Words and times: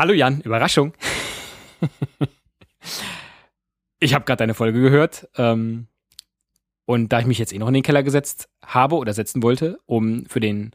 Hallo 0.00 0.14
Jan, 0.14 0.40
Überraschung. 0.40 0.94
ich 4.00 4.14
habe 4.14 4.24
gerade 4.24 4.38
deine 4.38 4.54
Folge 4.54 4.80
gehört 4.80 5.28
ähm, 5.36 5.88
und 6.86 7.12
da 7.12 7.20
ich 7.20 7.26
mich 7.26 7.36
jetzt 7.36 7.52
eh 7.52 7.58
noch 7.58 7.68
in 7.68 7.74
den 7.74 7.82
Keller 7.82 8.02
gesetzt 8.02 8.48
habe 8.64 8.96
oder 8.96 9.12
setzen 9.12 9.42
wollte, 9.42 9.78
um 9.84 10.24
für 10.24 10.40
den 10.40 10.70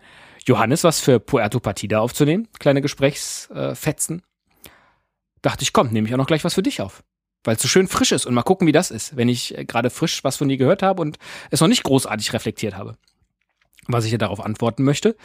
Johannes 0.46 0.84
was 0.84 1.00
für 1.00 1.20
Puerto 1.20 1.60
Partida 1.60 2.02
aufzunehmen, 2.02 2.50
kleine 2.60 2.84
Gesprächsfetzen, 2.84 4.20
äh, 4.20 4.70
dachte 5.42 5.64
ich, 5.64 5.74
komm, 5.74 5.90
nehme 5.90 6.08
ich 6.08 6.14
auch 6.14 6.20
noch 6.20 6.28
gleich 6.28 6.44
was 6.44 6.54
für 6.54 6.62
dich 6.62 6.80
auf. 6.82 7.04
Weil 7.44 7.56
es 7.56 7.64
so 7.64 7.68
schön 7.68 7.88
frisch 7.88 8.12
ist 8.12 8.28
und 8.28 8.36
mal 8.36 8.44
gucken, 8.44 8.68
wie 8.68 8.74
das 8.74 8.92
ist, 8.92 9.18
wenn 9.18 9.28
ich 9.28 9.58
äh, 9.58 9.66
gerade 9.66 9.90
frisch 9.90 10.24
was 10.24 10.38
von 10.38 10.50
dir 10.50 10.58
gehört 10.58 10.84
habe 10.84 11.02
und 11.02 11.18
es 11.50 11.62
noch 11.62 11.68
nicht 11.68 11.82
großartig 11.82 12.32
reflektiert 12.32 12.78
habe. 12.78 12.96
Was 13.88 14.06
ich 14.06 14.12
dir 14.12 14.20
darauf 14.20 14.40
antworten 14.40 14.84
möchte. 14.84 15.16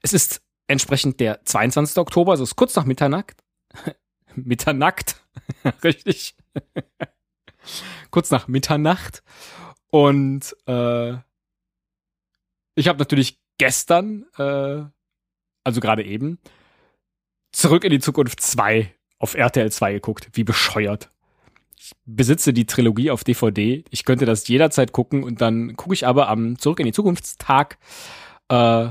Es 0.00 0.14
ist 0.14 0.40
entsprechend 0.66 1.20
der 1.20 1.44
22. 1.44 1.98
Oktober, 1.98 2.32
also 2.32 2.44
ist 2.44 2.56
kurz 2.56 2.74
nach 2.74 2.86
Mitternacht. 2.86 3.34
Mitternacht, 4.34 5.22
richtig. 5.84 6.36
kurz 8.10 8.30
nach 8.30 8.48
Mitternacht. 8.48 9.22
Und 9.90 10.56
äh, 10.66 11.14
ich 12.74 12.88
habe 12.88 12.98
natürlich 12.98 13.40
gestern, 13.58 14.26
äh, 14.38 14.84
also 15.64 15.80
gerade 15.80 16.04
eben, 16.04 16.38
zurück 17.52 17.84
in 17.84 17.90
die 17.90 17.98
Zukunft 17.98 18.40
2 18.40 18.94
auf 19.18 19.34
RTL 19.34 19.70
2 19.70 19.92
geguckt. 19.94 20.30
Wie 20.32 20.44
bescheuert. 20.44 21.10
Ich 21.76 21.92
besitze 22.04 22.52
die 22.52 22.66
Trilogie 22.66 23.10
auf 23.10 23.24
DVD. 23.24 23.84
Ich 23.90 24.04
könnte 24.04 24.26
das 24.26 24.46
jederzeit 24.48 24.92
gucken 24.92 25.24
und 25.24 25.40
dann 25.40 25.76
gucke 25.76 25.94
ich 25.94 26.06
aber 26.06 26.28
am 26.28 26.58
Zurück 26.58 26.80
in 26.80 26.86
die 26.86 26.92
Zukunftstag 26.92 27.78
äh, 28.48 28.90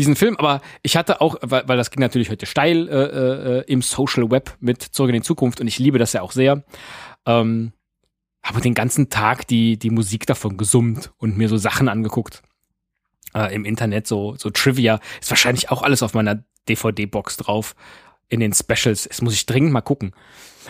diesen 0.00 0.16
Film, 0.16 0.36
aber 0.38 0.62
ich 0.82 0.96
hatte 0.96 1.20
auch, 1.20 1.36
weil, 1.42 1.68
weil 1.68 1.76
das 1.76 1.90
ging 1.90 2.00
natürlich 2.00 2.30
heute 2.30 2.46
steil 2.46 2.88
äh, 2.88 3.58
äh, 3.58 3.64
im 3.66 3.82
Social 3.82 4.30
Web 4.30 4.56
mit 4.58 4.82
Zurück 4.82 5.10
in 5.10 5.16
die 5.16 5.22
Zukunft 5.22 5.60
und 5.60 5.66
ich 5.66 5.78
liebe 5.78 5.98
das 5.98 6.14
ja 6.14 6.22
auch 6.22 6.32
sehr. 6.32 6.64
Ähm, 7.26 7.72
habe 8.42 8.62
den 8.62 8.72
ganzen 8.72 9.10
Tag 9.10 9.46
die, 9.46 9.78
die 9.78 9.90
Musik 9.90 10.24
davon 10.26 10.56
gesummt 10.56 11.12
und 11.18 11.36
mir 11.36 11.50
so 11.50 11.58
Sachen 11.58 11.90
angeguckt. 11.90 12.42
Äh, 13.34 13.54
Im 13.54 13.66
Internet, 13.66 14.06
so, 14.06 14.36
so 14.36 14.48
Trivia. 14.48 15.00
Ist 15.20 15.30
wahrscheinlich 15.30 15.70
auch 15.70 15.82
alles 15.82 16.02
auf 16.02 16.14
meiner 16.14 16.42
DVD-Box 16.66 17.36
drauf. 17.36 17.76
In 18.30 18.40
den 18.40 18.54
Specials. 18.54 19.04
Das 19.08 19.20
muss 19.20 19.34
ich 19.34 19.44
dringend 19.44 19.72
mal 19.72 19.82
gucken. 19.82 20.12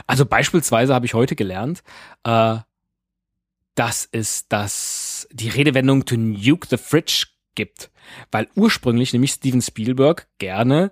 Also 0.09 0.27
beispielsweise 0.27 0.93
habe 0.93 1.07
ich 1.07 1.15
heute 1.15 1.37
gelernt, 1.37 1.85
äh, 2.25 2.57
dass 3.77 4.09
es 4.11 4.49
das, 4.49 5.29
die 5.31 5.51
Redewendung 5.51 6.05
to 6.05 6.17
nuke 6.17 6.67
the 6.69 6.77
fridge 6.77 7.27
gibt. 7.55 7.91
Weil 8.31 8.49
ursprünglich 8.55 9.13
nämlich 9.13 9.33
Steven 9.33 9.63
Spielberg 9.63 10.29
gerne, 10.39 10.91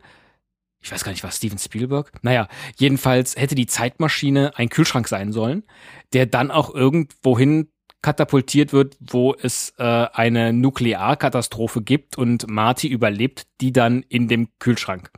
ich 0.80 0.92
weiß 0.92 1.04
gar 1.04 1.12
nicht, 1.12 1.24
was 1.24 1.36
Steven 1.36 1.58
Spielberg, 1.58 2.12
naja, 2.22 2.48
jedenfalls 2.76 3.36
hätte 3.36 3.54
die 3.54 3.66
Zeitmaschine 3.66 4.52
ein 4.56 4.68
Kühlschrank 4.68 5.08
sein 5.08 5.32
sollen, 5.32 5.64
der 6.12 6.26
dann 6.26 6.50
auch 6.50 6.74
irgendwohin 6.74 7.70
katapultiert 8.00 8.72
wird, 8.72 8.96
wo 9.00 9.34
es 9.34 9.74
äh, 9.78 9.82
eine 9.82 10.52
Nuklearkatastrophe 10.52 11.82
gibt 11.82 12.16
und 12.16 12.48
Marty 12.48 12.86
überlebt 12.86 13.46
die 13.60 13.72
dann 13.72 14.02
in 14.02 14.28
dem 14.28 14.48
Kühlschrank. 14.60 15.10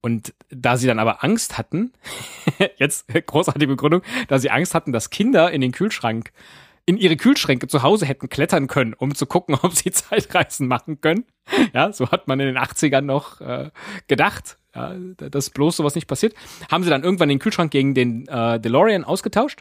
Und 0.00 0.34
da 0.50 0.76
sie 0.76 0.88
dann 0.88 0.98
aber 0.98 1.22
Angst 1.22 1.58
hatten, 1.58 1.92
jetzt 2.78 3.06
großartige 3.08 3.68
Begründung, 3.68 4.02
da 4.28 4.38
sie 4.38 4.50
Angst 4.50 4.74
hatten, 4.74 4.92
dass 4.92 5.10
Kinder 5.10 5.52
in 5.52 5.60
den 5.60 5.72
Kühlschrank 5.72 6.32
in 6.84 6.96
ihre 6.96 7.16
Kühlschränke 7.16 7.68
zu 7.68 7.82
Hause 7.82 8.06
hätten 8.06 8.28
klettern 8.28 8.66
können, 8.66 8.94
um 8.94 9.14
zu 9.14 9.26
gucken, 9.26 9.56
ob 9.62 9.74
sie 9.74 9.90
Zeitreisen 9.90 10.66
machen 10.66 11.00
können. 11.00 11.24
Ja, 11.72 11.92
so 11.92 12.10
hat 12.10 12.28
man 12.28 12.40
in 12.40 12.46
den 12.46 12.58
80ern 12.58 13.02
noch 13.02 13.40
äh, 13.40 13.70
gedacht, 14.08 14.58
ja, 14.74 14.94
dass 14.94 15.50
bloß 15.50 15.76
sowas 15.76 15.94
nicht 15.94 16.06
passiert. 16.06 16.34
Haben 16.70 16.84
sie 16.84 16.90
dann 16.90 17.04
irgendwann 17.04 17.28
den 17.28 17.38
Kühlschrank 17.38 17.70
gegen 17.70 17.94
den 17.94 18.26
äh, 18.28 18.58
DeLorean 18.58 19.04
ausgetauscht. 19.04 19.60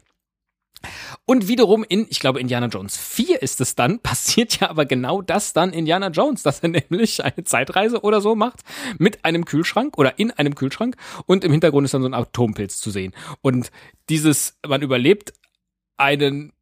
Und 1.26 1.48
wiederum 1.48 1.86
in, 1.88 2.08
ich 2.10 2.20
glaube, 2.20 2.40
Indiana 2.40 2.66
Jones 2.68 2.98
4 2.98 3.42
ist 3.42 3.62
es 3.62 3.76
dann, 3.76 4.00
passiert 4.04 4.60
ja 4.60 4.70
aber 4.70 4.86
genau 4.86 5.22
das 5.22 5.54
dann 5.54 5.74
Indiana 5.74 6.08
Jones, 6.08 6.44
dass 6.44 6.62
er 6.62 6.70
nämlich 6.70 7.24
eine 7.24 7.44
Zeitreise 7.44 8.02
oder 8.02 8.22
so 8.22 8.36
macht 8.36 8.62
mit 8.98 9.24
einem 9.26 9.46
Kühlschrank 9.46 9.98
oder 9.98 10.18
in 10.18 10.32
einem 10.32 10.56
Kühlschrank 10.56 10.96
und 11.26 11.44
im 11.44 11.52
Hintergrund 11.52 11.86
ist 11.86 11.94
dann 11.94 12.02
so 12.02 12.10
ein 12.10 12.14
Atompilz 12.14 12.80
zu 12.80 12.90
sehen. 12.90 13.14
Und 13.42 13.72
dieses, 14.10 14.58
man 14.68 14.82
überlebt 14.82 15.34
einen 15.98 16.54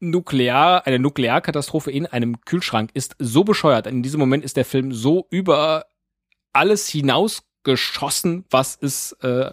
Nuklear, 0.00 0.86
eine 0.86 0.98
Nuklearkatastrophe 0.98 1.90
in 1.90 2.06
einem 2.06 2.40
Kühlschrank 2.42 2.90
ist 2.94 3.16
so 3.18 3.44
bescheuert. 3.44 3.86
In 3.86 4.02
diesem 4.02 4.20
Moment 4.20 4.44
ist 4.44 4.56
der 4.56 4.64
Film 4.64 4.92
so 4.92 5.26
über 5.30 5.86
alles 6.52 6.88
hinausgeschossen, 6.88 8.44
was 8.50 8.76
es 8.80 9.12
äh, 9.22 9.52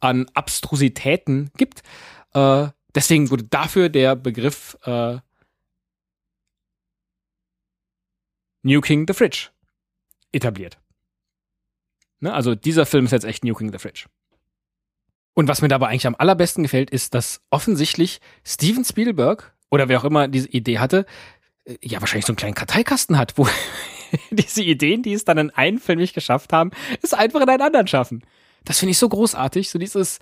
an 0.00 0.26
Abstrusitäten 0.34 1.50
gibt. 1.56 1.82
Äh, 2.34 2.68
deswegen 2.94 3.30
wurde 3.30 3.44
dafür 3.44 3.88
der 3.88 4.16
Begriff 4.16 4.76
äh, 4.84 5.18
Nuking 8.62 9.06
the 9.08 9.14
Fridge 9.14 9.48
etabliert. 10.30 10.78
Ne? 12.20 12.32
Also 12.32 12.54
dieser 12.54 12.86
Film 12.86 13.06
ist 13.06 13.12
jetzt 13.12 13.24
echt 13.24 13.44
Nuking 13.44 13.72
the 13.72 13.78
Fridge. 13.78 14.06
Und 15.34 15.48
was 15.48 15.62
mir 15.62 15.68
dabei 15.68 15.88
eigentlich 15.88 16.06
am 16.06 16.16
allerbesten 16.16 16.62
gefällt, 16.62 16.90
ist, 16.90 17.14
dass 17.14 17.40
offensichtlich 17.50 18.20
Steven 18.44 18.84
Spielberg 18.84 19.54
oder 19.72 19.88
wer 19.88 19.98
auch 19.98 20.04
immer 20.04 20.28
diese 20.28 20.48
Idee 20.48 20.78
hatte, 20.78 21.06
äh, 21.64 21.76
ja 21.82 22.00
wahrscheinlich 22.00 22.26
so 22.26 22.32
einen 22.32 22.36
kleinen 22.36 22.54
Karteikasten 22.54 23.18
hat, 23.18 23.36
wo 23.36 23.48
diese 24.30 24.62
Ideen, 24.62 25.02
die 25.02 25.14
es 25.14 25.24
dann 25.24 25.38
in 25.38 25.50
einen 25.50 25.78
Film 25.78 25.98
nicht 25.98 26.14
geschafft 26.14 26.52
haben, 26.52 26.70
es 27.02 27.14
einfach 27.14 27.40
in 27.40 27.48
einen 27.48 27.62
anderen 27.62 27.88
schaffen. 27.88 28.22
Das 28.64 28.78
finde 28.78 28.92
ich 28.92 28.98
so 28.98 29.08
großartig, 29.08 29.70
so 29.70 29.78
dieses, 29.78 30.20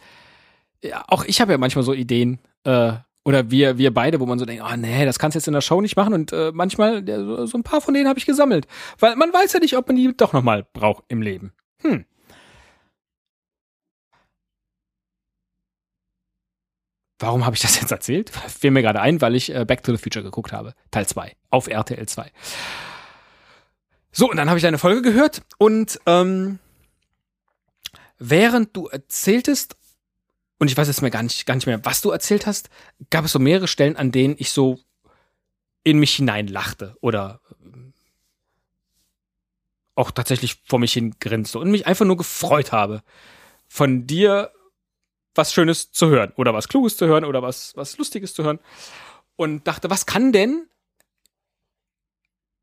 ja, 0.82 1.04
auch 1.08 1.24
ich 1.24 1.40
habe 1.40 1.52
ja 1.52 1.58
manchmal 1.58 1.84
so 1.84 1.92
Ideen, 1.92 2.38
äh, 2.64 2.92
oder 3.24 3.50
wir, 3.50 3.76
wir 3.76 3.92
beide, 3.92 4.18
wo 4.20 4.24
man 4.26 4.38
so 4.38 4.46
denkt, 4.46 4.62
oh 4.64 4.76
nee, 4.76 5.04
das 5.04 5.18
kannst 5.18 5.34
du 5.34 5.38
jetzt 5.38 5.46
in 5.46 5.52
der 5.52 5.60
Show 5.60 5.80
nicht 5.80 5.96
machen 5.96 6.14
und 6.14 6.32
äh, 6.32 6.52
manchmal, 6.54 7.06
ja, 7.06 7.46
so 7.46 7.58
ein 7.58 7.62
paar 7.62 7.80
von 7.80 7.92
denen 7.92 8.08
habe 8.08 8.18
ich 8.18 8.26
gesammelt. 8.26 8.66
Weil 8.98 9.16
man 9.16 9.32
weiß 9.32 9.52
ja 9.52 9.60
nicht, 9.60 9.76
ob 9.76 9.88
man 9.88 9.96
die 9.96 10.16
doch 10.16 10.32
nochmal 10.32 10.66
braucht 10.72 11.04
im 11.08 11.20
Leben. 11.20 11.52
Hm. 11.82 12.06
Warum 17.20 17.44
habe 17.44 17.54
ich 17.54 17.62
das 17.62 17.78
jetzt 17.78 17.92
erzählt? 17.92 18.30
Fiel 18.48 18.70
mir 18.70 18.82
gerade 18.82 19.00
ein, 19.00 19.20
weil 19.20 19.36
ich 19.36 19.54
äh, 19.54 19.64
Back 19.64 19.82
to 19.82 19.94
the 19.94 20.02
Future 20.02 20.24
geguckt 20.24 20.52
habe. 20.52 20.74
Teil 20.90 21.06
2. 21.06 21.36
Auf 21.50 21.68
RTL 21.68 22.08
2. 22.08 22.32
So, 24.10 24.28
und 24.28 24.36
dann 24.38 24.48
habe 24.48 24.58
ich 24.58 24.62
deine 24.62 24.78
Folge 24.78 25.02
gehört 25.02 25.42
und 25.58 26.00
ähm, 26.06 26.58
während 28.18 28.76
du 28.76 28.88
erzähltest, 28.88 29.76
und 30.58 30.68
ich 30.68 30.76
weiß 30.76 30.88
jetzt 30.88 31.02
mir 31.02 31.10
gar 31.10 31.22
nicht, 31.22 31.46
gar 31.46 31.54
nicht 31.54 31.66
mehr, 31.66 31.84
was 31.84 32.00
du 32.00 32.10
erzählt 32.10 32.46
hast, 32.46 32.70
gab 33.10 33.24
es 33.24 33.32
so 33.32 33.38
mehrere 33.38 33.68
Stellen, 33.68 33.96
an 33.96 34.10
denen 34.10 34.34
ich 34.38 34.50
so 34.50 34.80
in 35.84 35.98
mich 35.98 36.16
hinein 36.16 36.48
lachte 36.48 36.96
oder 37.00 37.40
ähm, 37.62 37.92
auch 39.94 40.10
tatsächlich 40.10 40.60
vor 40.66 40.78
mich 40.78 40.94
hin 40.94 41.14
grinste 41.20 41.58
und 41.58 41.70
mich 41.70 41.86
einfach 41.86 42.06
nur 42.06 42.16
gefreut 42.16 42.72
habe, 42.72 43.02
von 43.68 44.06
dir 44.06 44.50
was 45.34 45.52
Schönes 45.52 45.92
zu 45.92 46.08
hören 46.08 46.32
oder 46.36 46.54
was 46.54 46.68
Kluges 46.68 46.96
zu 46.96 47.06
hören 47.06 47.24
oder 47.24 47.42
was, 47.42 47.76
was 47.76 47.98
Lustiges 47.98 48.34
zu 48.34 48.44
hören. 48.44 48.58
Und 49.36 49.66
dachte, 49.66 49.90
was 49.90 50.06
kann 50.06 50.32
denn 50.32 50.66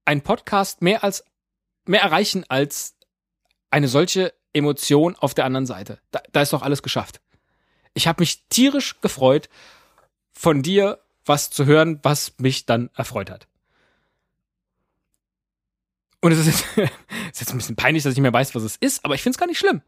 ein 0.05 0.22
Podcast 0.22 0.81
mehr 0.81 1.03
als, 1.03 1.23
mehr 1.85 2.01
erreichen 2.01 2.45
als 2.50 2.95
eine 3.72 3.88
solche 3.88 4.33
Emotion 4.53 5.16
auf 5.16 5.33
der 5.33 5.45
anderen 5.45 5.66
Seite? 5.66 6.00
Da, 6.11 6.22
da 6.31 6.41
ist 6.41 6.53
doch 6.53 6.61
alles 6.61 6.83
geschafft. 6.83 7.22
Ich 7.94 8.07
habe 8.07 8.22
mich 8.22 8.45
tierisch 8.50 9.01
gefreut, 9.01 9.49
von 10.34 10.61
dir 10.61 10.99
was 11.25 11.49
zu 11.49 11.66
hören, 11.66 11.99
was 12.03 12.38
mich 12.38 12.66
dann 12.66 12.89
erfreut 12.94 13.31
hat. 13.31 13.47
Und 16.22 16.31
es 16.31 16.45
ist, 16.45 16.47
jetzt, 16.75 16.91
ist 17.31 17.39
jetzt 17.39 17.51
ein 17.51 17.57
bisschen 17.57 17.75
peinlich, 17.75 18.03
dass 18.03 18.11
ich 18.11 18.17
nicht 18.17 18.23
mehr 18.23 18.34
weiß, 18.34 18.53
was 18.53 18.63
es 18.63 18.75
ist, 18.75 19.03
aber 19.03 19.16
ich 19.16 19.23
finde 19.23 19.35
es 19.35 19.39
gar 19.39 19.47
nicht 19.47 19.57
schlimm 19.57 19.81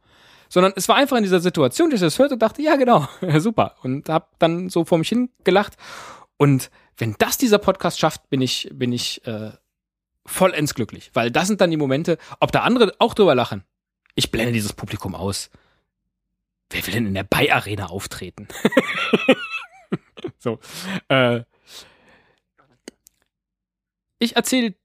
sondern 0.49 0.73
es 0.75 0.89
war 0.89 0.95
einfach 0.95 1.17
in 1.17 1.23
dieser 1.23 1.39
Situation, 1.39 1.90
dass 1.90 2.01
ich 2.01 2.07
das 2.07 2.19
hörte 2.19 2.34
und 2.34 2.41
dachte, 2.41 2.61
ja, 2.61 2.75
genau, 2.75 3.07
super. 3.37 3.75
Und 3.84 4.09
hab 4.09 4.37
dann 4.40 4.69
so 4.69 4.84
vor 4.84 4.97
mich 4.97 5.09
hingelacht. 5.09 5.78
Und 6.37 6.69
wenn 6.97 7.16
das 7.19 7.37
dieser 7.37 7.59
Podcast 7.59 7.99
schafft, 7.99 8.29
bin 8.29 8.41
ich, 8.41 8.69
bin 8.73 8.91
ich 8.91 9.25
äh, 9.25 9.51
vollends 10.25 10.73
glücklich. 10.73 11.11
Weil 11.13 11.31
das 11.31 11.47
sind 11.47 11.61
dann 11.61 11.72
die 11.72 11.78
Momente, 11.78 12.17
ob 12.40 12.51
da 12.51 12.61
andere 12.61 12.93
auch 12.99 13.13
drüber 13.13 13.35
lachen. 13.35 13.63
Ich 14.16 14.31
blende 14.31 14.51
dieses 14.51 14.73
Publikum 14.73 15.16
aus. 15.16 15.49
Wer 16.72 16.85
will 16.85 16.93
denn 16.93 17.07
in 17.07 17.13
der 17.13 17.23
Bay 17.23 17.52
Arena 17.52 17.87
auftreten? 17.87 18.47
so. 20.37 20.59
Äh, 21.07 21.43
ich 24.19 24.35
erzähle 24.35 24.75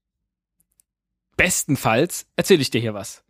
bestenfalls 1.37 2.27
erzähle 2.37 2.61
ich 2.61 2.71
dir 2.71 2.79
hier 2.79 2.93
was. 2.93 3.24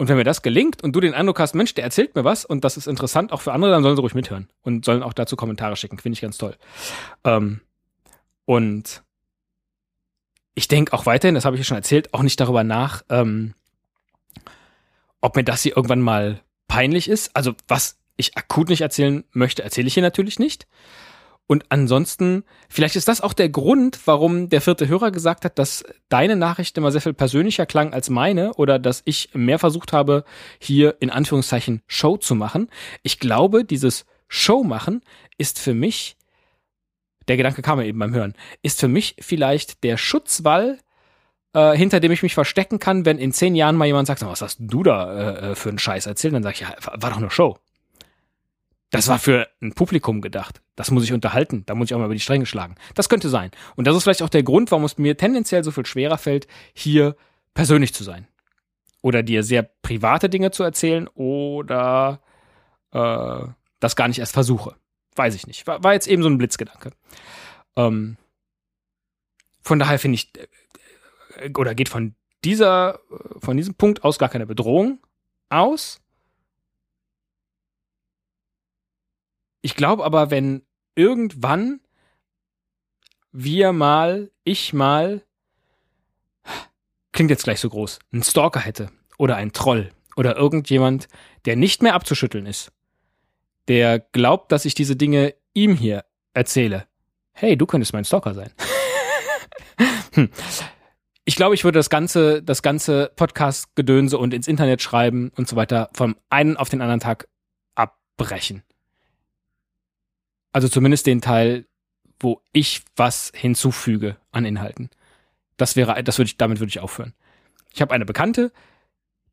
Und 0.00 0.08
wenn 0.08 0.16
mir 0.16 0.24
das 0.24 0.40
gelingt 0.40 0.82
und 0.82 0.96
du 0.96 1.00
den 1.00 1.12
Eindruck 1.12 1.40
hast, 1.40 1.54
Mensch, 1.54 1.74
der 1.74 1.84
erzählt 1.84 2.14
mir 2.14 2.24
was 2.24 2.46
und 2.46 2.64
das 2.64 2.78
ist 2.78 2.86
interessant 2.86 3.32
auch 3.32 3.42
für 3.42 3.52
andere, 3.52 3.70
dann 3.70 3.82
sollen 3.82 3.96
sie 3.96 4.00
ruhig 4.00 4.14
mithören 4.14 4.48
und 4.62 4.82
sollen 4.86 5.02
auch 5.02 5.12
dazu 5.12 5.36
Kommentare 5.36 5.76
schicken. 5.76 5.98
Finde 5.98 6.14
ich 6.14 6.22
ganz 6.22 6.38
toll. 6.38 6.56
Ähm, 7.22 7.60
und 8.46 9.02
ich 10.54 10.68
denke 10.68 10.94
auch 10.94 11.04
weiterhin, 11.04 11.34
das 11.34 11.44
habe 11.44 11.54
ich 11.54 11.60
ja 11.60 11.64
schon 11.64 11.76
erzählt, 11.76 12.14
auch 12.14 12.22
nicht 12.22 12.40
darüber 12.40 12.64
nach, 12.64 13.02
ähm, 13.10 13.52
ob 15.20 15.36
mir 15.36 15.44
das 15.44 15.64
hier 15.64 15.76
irgendwann 15.76 16.00
mal 16.00 16.40
peinlich 16.66 17.06
ist. 17.06 17.36
Also 17.36 17.52
was 17.68 17.98
ich 18.16 18.38
akut 18.38 18.70
nicht 18.70 18.80
erzählen 18.80 19.24
möchte, 19.32 19.62
erzähle 19.62 19.88
ich 19.88 19.92
hier 19.92 20.02
natürlich 20.02 20.38
nicht. 20.38 20.66
Und 21.50 21.66
ansonsten, 21.68 22.44
vielleicht 22.68 22.94
ist 22.94 23.08
das 23.08 23.20
auch 23.20 23.32
der 23.32 23.48
Grund, 23.48 23.98
warum 24.04 24.50
der 24.50 24.60
vierte 24.60 24.86
Hörer 24.86 25.10
gesagt 25.10 25.44
hat, 25.44 25.58
dass 25.58 25.84
deine 26.08 26.36
Nachricht 26.36 26.78
immer 26.78 26.92
sehr 26.92 27.00
viel 27.00 27.12
persönlicher 27.12 27.66
klang 27.66 27.92
als 27.92 28.08
meine 28.08 28.54
oder 28.54 28.78
dass 28.78 29.02
ich 29.04 29.30
mehr 29.34 29.58
versucht 29.58 29.92
habe, 29.92 30.22
hier 30.60 30.94
in 31.00 31.10
Anführungszeichen 31.10 31.82
Show 31.88 32.18
zu 32.18 32.36
machen. 32.36 32.70
Ich 33.02 33.18
glaube, 33.18 33.64
dieses 33.64 34.06
Show 34.28 34.62
machen 34.62 35.02
ist 35.38 35.58
für 35.58 35.74
mich, 35.74 36.16
der 37.26 37.36
Gedanke 37.36 37.62
kam 37.62 37.78
mir 37.78 37.86
eben 37.86 37.98
beim 37.98 38.14
Hören, 38.14 38.34
ist 38.62 38.78
für 38.78 38.86
mich 38.86 39.16
vielleicht 39.18 39.82
der 39.82 39.96
Schutzwall, 39.96 40.78
äh, 41.52 41.76
hinter 41.76 41.98
dem 41.98 42.12
ich 42.12 42.22
mich 42.22 42.34
verstecken 42.34 42.78
kann, 42.78 43.04
wenn 43.04 43.18
in 43.18 43.32
zehn 43.32 43.56
Jahren 43.56 43.74
mal 43.74 43.86
jemand 43.86 44.06
sagt, 44.06 44.24
was 44.24 44.40
hast 44.40 44.58
du 44.60 44.84
da 44.84 45.12
äh, 45.12 45.50
äh 45.50 45.54
für 45.56 45.70
einen 45.70 45.80
Scheiß 45.80 46.06
erzählt? 46.06 46.32
Dann 46.32 46.44
sage 46.44 46.54
ich, 46.54 46.60
ja, 46.60 46.76
war 47.02 47.10
doch 47.10 47.18
nur 47.18 47.32
Show. 47.32 47.58
Das 48.90 49.06
war 49.06 49.18
für 49.18 49.48
ein 49.62 49.72
Publikum 49.72 50.20
gedacht. 50.20 50.62
Das 50.74 50.90
muss 50.90 51.04
ich 51.04 51.12
unterhalten. 51.12 51.64
Da 51.66 51.74
muss 51.74 51.88
ich 51.88 51.94
auch 51.94 51.98
mal 51.98 52.06
über 52.06 52.14
die 52.14 52.20
Stränge 52.20 52.46
schlagen. 52.46 52.74
Das 52.94 53.08
könnte 53.08 53.28
sein. 53.28 53.50
Und 53.76 53.86
das 53.86 53.96
ist 53.96 54.02
vielleicht 54.02 54.22
auch 54.22 54.28
der 54.28 54.42
Grund, 54.42 54.70
warum 54.72 54.84
es 54.84 54.98
mir 54.98 55.16
tendenziell 55.16 55.62
so 55.62 55.70
viel 55.70 55.86
schwerer 55.86 56.18
fällt, 56.18 56.48
hier 56.74 57.16
persönlich 57.54 57.94
zu 57.94 58.02
sein. 58.02 58.26
Oder 59.00 59.22
dir 59.22 59.44
sehr 59.44 59.62
private 59.62 60.28
Dinge 60.28 60.50
zu 60.50 60.62
erzählen 60.62 61.08
oder 61.08 62.20
äh, 62.92 63.46
das 63.78 63.96
gar 63.96 64.08
nicht 64.08 64.18
erst 64.18 64.32
versuche. 64.32 64.74
Weiß 65.14 65.34
ich 65.34 65.46
nicht. 65.46 65.66
War, 65.66 65.82
war 65.82 65.92
jetzt 65.92 66.08
eben 66.08 66.22
so 66.22 66.28
ein 66.28 66.38
Blitzgedanke. 66.38 66.90
Ähm, 67.76 68.16
von 69.62 69.78
daher 69.78 69.98
finde 69.98 70.16
ich, 70.16 70.32
äh, 71.36 71.50
oder 71.56 71.74
geht 71.74 71.88
von 71.88 72.14
dieser, 72.44 73.00
von 73.38 73.56
diesem 73.56 73.74
Punkt 73.74 74.02
aus 74.02 74.18
gar 74.18 74.28
keine 74.28 74.46
Bedrohung 74.46 74.98
aus. 75.48 76.00
Ich 79.62 79.76
glaube 79.76 80.04
aber, 80.04 80.30
wenn 80.30 80.62
irgendwann 80.94 81.80
wir 83.32 83.72
mal, 83.72 84.30
ich 84.44 84.72
mal, 84.72 85.22
klingt 87.12 87.30
jetzt 87.30 87.44
gleich 87.44 87.60
so 87.60 87.68
groß, 87.68 87.98
einen 88.12 88.22
Stalker 88.22 88.60
hätte 88.60 88.90
oder 89.18 89.36
ein 89.36 89.52
Troll 89.52 89.90
oder 90.16 90.36
irgendjemand, 90.36 91.08
der 91.44 91.56
nicht 91.56 91.82
mehr 91.82 91.94
abzuschütteln 91.94 92.46
ist, 92.46 92.72
der 93.68 94.00
glaubt, 94.00 94.52
dass 94.52 94.64
ich 94.64 94.74
diese 94.74 94.96
Dinge 94.96 95.34
ihm 95.54 95.76
hier 95.76 96.04
erzähle. 96.34 96.86
Hey, 97.32 97.56
du 97.56 97.66
könntest 97.66 97.92
mein 97.92 98.04
Stalker 98.04 98.34
sein. 98.34 98.52
hm. 100.14 100.30
Ich 101.24 101.36
glaube, 101.36 101.54
ich 101.54 101.64
würde 101.64 101.78
das 101.78 101.90
ganze, 101.90 102.42
das 102.42 102.62
ganze 102.62 103.12
Podcast-Gedönse 103.14 104.18
und 104.18 104.34
ins 104.34 104.48
Internet 104.48 104.82
schreiben 104.82 105.30
und 105.36 105.48
so 105.48 105.54
weiter 105.54 105.90
vom 105.92 106.16
einen 106.28 106.56
auf 106.56 106.68
den 106.68 106.80
anderen 106.80 107.00
Tag 107.00 107.28
abbrechen. 107.76 108.64
Also 110.52 110.68
zumindest 110.68 111.06
den 111.06 111.20
Teil, 111.20 111.66
wo 112.18 112.42
ich 112.52 112.82
was 112.96 113.32
hinzufüge 113.34 114.16
an 114.30 114.44
Inhalten. 114.44 114.90
Das 115.56 115.76
wäre, 115.76 116.02
das 116.02 116.18
würde 116.18 116.28
ich, 116.28 116.36
damit 116.36 116.60
würde 116.60 116.70
ich 116.70 116.80
aufhören. 116.80 117.14
Ich 117.72 117.80
habe 117.80 117.94
eine 117.94 118.04
Bekannte, 118.04 118.52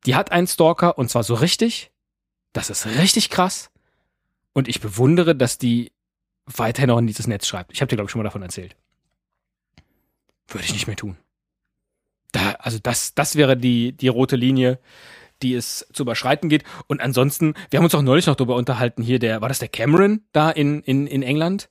die 0.05 0.15
hat 0.15 0.31
einen 0.31 0.47
Stalker 0.47 0.97
und 0.97 1.09
zwar 1.09 1.23
so 1.23 1.33
richtig. 1.33 1.91
Das 2.53 2.69
ist 2.69 2.85
richtig 2.85 3.29
krass. 3.29 3.71
Und 4.53 4.67
ich 4.67 4.79
bewundere, 4.79 5.35
dass 5.35 5.57
die 5.57 5.91
weiterhin 6.45 6.87
noch 6.87 6.97
in 6.97 7.07
dieses 7.07 7.27
Netz 7.27 7.47
schreibt. 7.47 7.71
Ich 7.73 7.81
habe 7.81 7.89
dir, 7.89 7.95
glaube 7.95 8.07
ich, 8.07 8.11
schon 8.11 8.19
mal 8.19 8.23
davon 8.23 8.41
erzählt. 8.41 8.75
Würde 10.47 10.65
ich 10.65 10.73
nicht 10.73 10.87
mehr 10.87 10.95
tun. 10.95 11.17
Da, 12.31 12.51
also 12.53 12.79
das, 12.79 13.13
das 13.13 13.35
wäre 13.35 13.57
die, 13.57 13.91
die 13.93 14.07
rote 14.07 14.35
Linie, 14.35 14.79
die 15.41 15.53
es 15.53 15.87
zu 15.93 16.03
überschreiten 16.03 16.49
geht. 16.49 16.63
Und 16.87 17.01
ansonsten, 17.01 17.53
wir 17.69 17.77
haben 17.77 17.85
uns 17.85 17.95
auch 17.95 18.01
neulich 18.01 18.27
noch 18.27 18.35
darüber 18.35 18.55
unterhalten, 18.55 19.03
hier 19.03 19.19
der, 19.19 19.41
war 19.41 19.49
das 19.49 19.59
der 19.59 19.69
Cameron 19.69 20.21
da 20.31 20.49
in, 20.49 20.81
in, 20.81 21.07
in 21.07 21.23
England? 21.23 21.69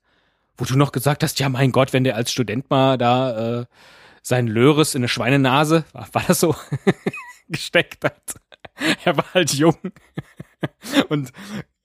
Wo 0.57 0.65
du 0.65 0.77
noch 0.77 0.93
gesagt 0.93 1.23
hast, 1.23 1.39
ja 1.39 1.49
mein 1.49 1.73
Gott, 1.73 1.93
wenn 1.93 2.05
der 2.05 2.17
als 2.17 2.33
Student 2.33 2.71
mal 2.71 2.97
da 2.97 3.61
äh, 3.61 3.67
sein 4.23 4.47
Löres 4.47 4.95
in 4.95 5.01
eine 5.01 5.09
Schweinenase, 5.09 5.85
war, 5.93 6.09
war 6.13 6.25
das 6.27 6.41
so, 6.41 6.55
gesteckt 7.49 8.05
hat. 8.05 8.35
er 9.05 9.17
war 9.17 9.35
halt 9.35 9.53
jung. 9.55 9.77
Und 11.09 11.33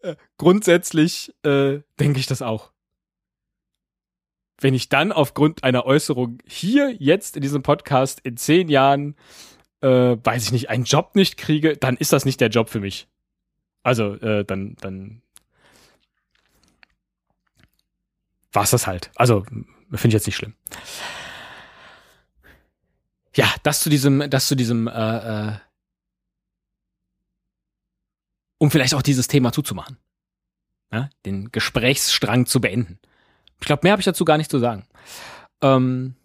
äh, 0.02 0.16
grundsätzlich 0.38 1.34
äh, 1.44 1.80
denke 2.00 2.20
ich 2.20 2.26
das 2.26 2.42
auch. 2.42 2.72
Wenn 4.60 4.74
ich 4.74 4.90
dann 4.90 5.12
aufgrund 5.12 5.64
einer 5.64 5.86
Äußerung 5.86 6.38
hier 6.46 6.94
jetzt 6.98 7.36
in 7.36 7.42
diesem 7.42 7.64
Podcast 7.64 8.20
in 8.22 8.38
zehn 8.38 8.70
Jahren 8.70 9.16
äh, 9.82 10.18
weiß 10.24 10.46
ich 10.46 10.52
nicht, 10.52 10.70
einen 10.70 10.84
Job 10.84 11.16
nicht 11.16 11.38
kriege, 11.38 11.78
dann 11.78 11.98
ist 11.98 12.14
das 12.14 12.26
nicht 12.26 12.40
der 12.42 12.50
Job 12.50 12.70
für 12.70 12.80
mich. 12.80 13.08
Also, 13.84 14.16
äh, 14.16 14.46
dann, 14.46 14.76
dann 14.82 15.22
war 18.54 18.64
es 18.64 18.72
das 18.72 18.88
halt. 18.88 19.12
Also, 19.16 19.44
finde 19.44 20.08
ich 20.08 20.14
jetzt 20.14 20.28
nicht 20.28 20.36
schlimm. 20.36 20.56
Ja, 23.36 23.52
das 23.64 23.80
zu 23.80 23.90
diesem, 23.90 24.30
das 24.30 24.48
zu 24.48 24.56
diesem, 24.56 24.88
äh, 24.88 25.52
äh, 25.52 25.58
um 28.58 28.70
vielleicht 28.70 28.94
auch 28.94 29.02
dieses 29.02 29.28
Thema 29.28 29.52
zuzumachen. 29.52 29.98
Ja, 30.92 31.10
den 31.26 31.52
Gesprächsstrang 31.52 32.46
zu 32.46 32.60
beenden. 32.60 33.00
Ich 33.62 33.66
glaube, 33.66 33.82
mehr 33.84 33.94
habe 33.94 34.02
ich 34.02 34.06
dazu 34.06 34.26
gar 34.26 34.38
nicht 34.38 34.52
zu 34.52 34.60
sagen. 34.60 34.86
Ähm, 35.62 36.16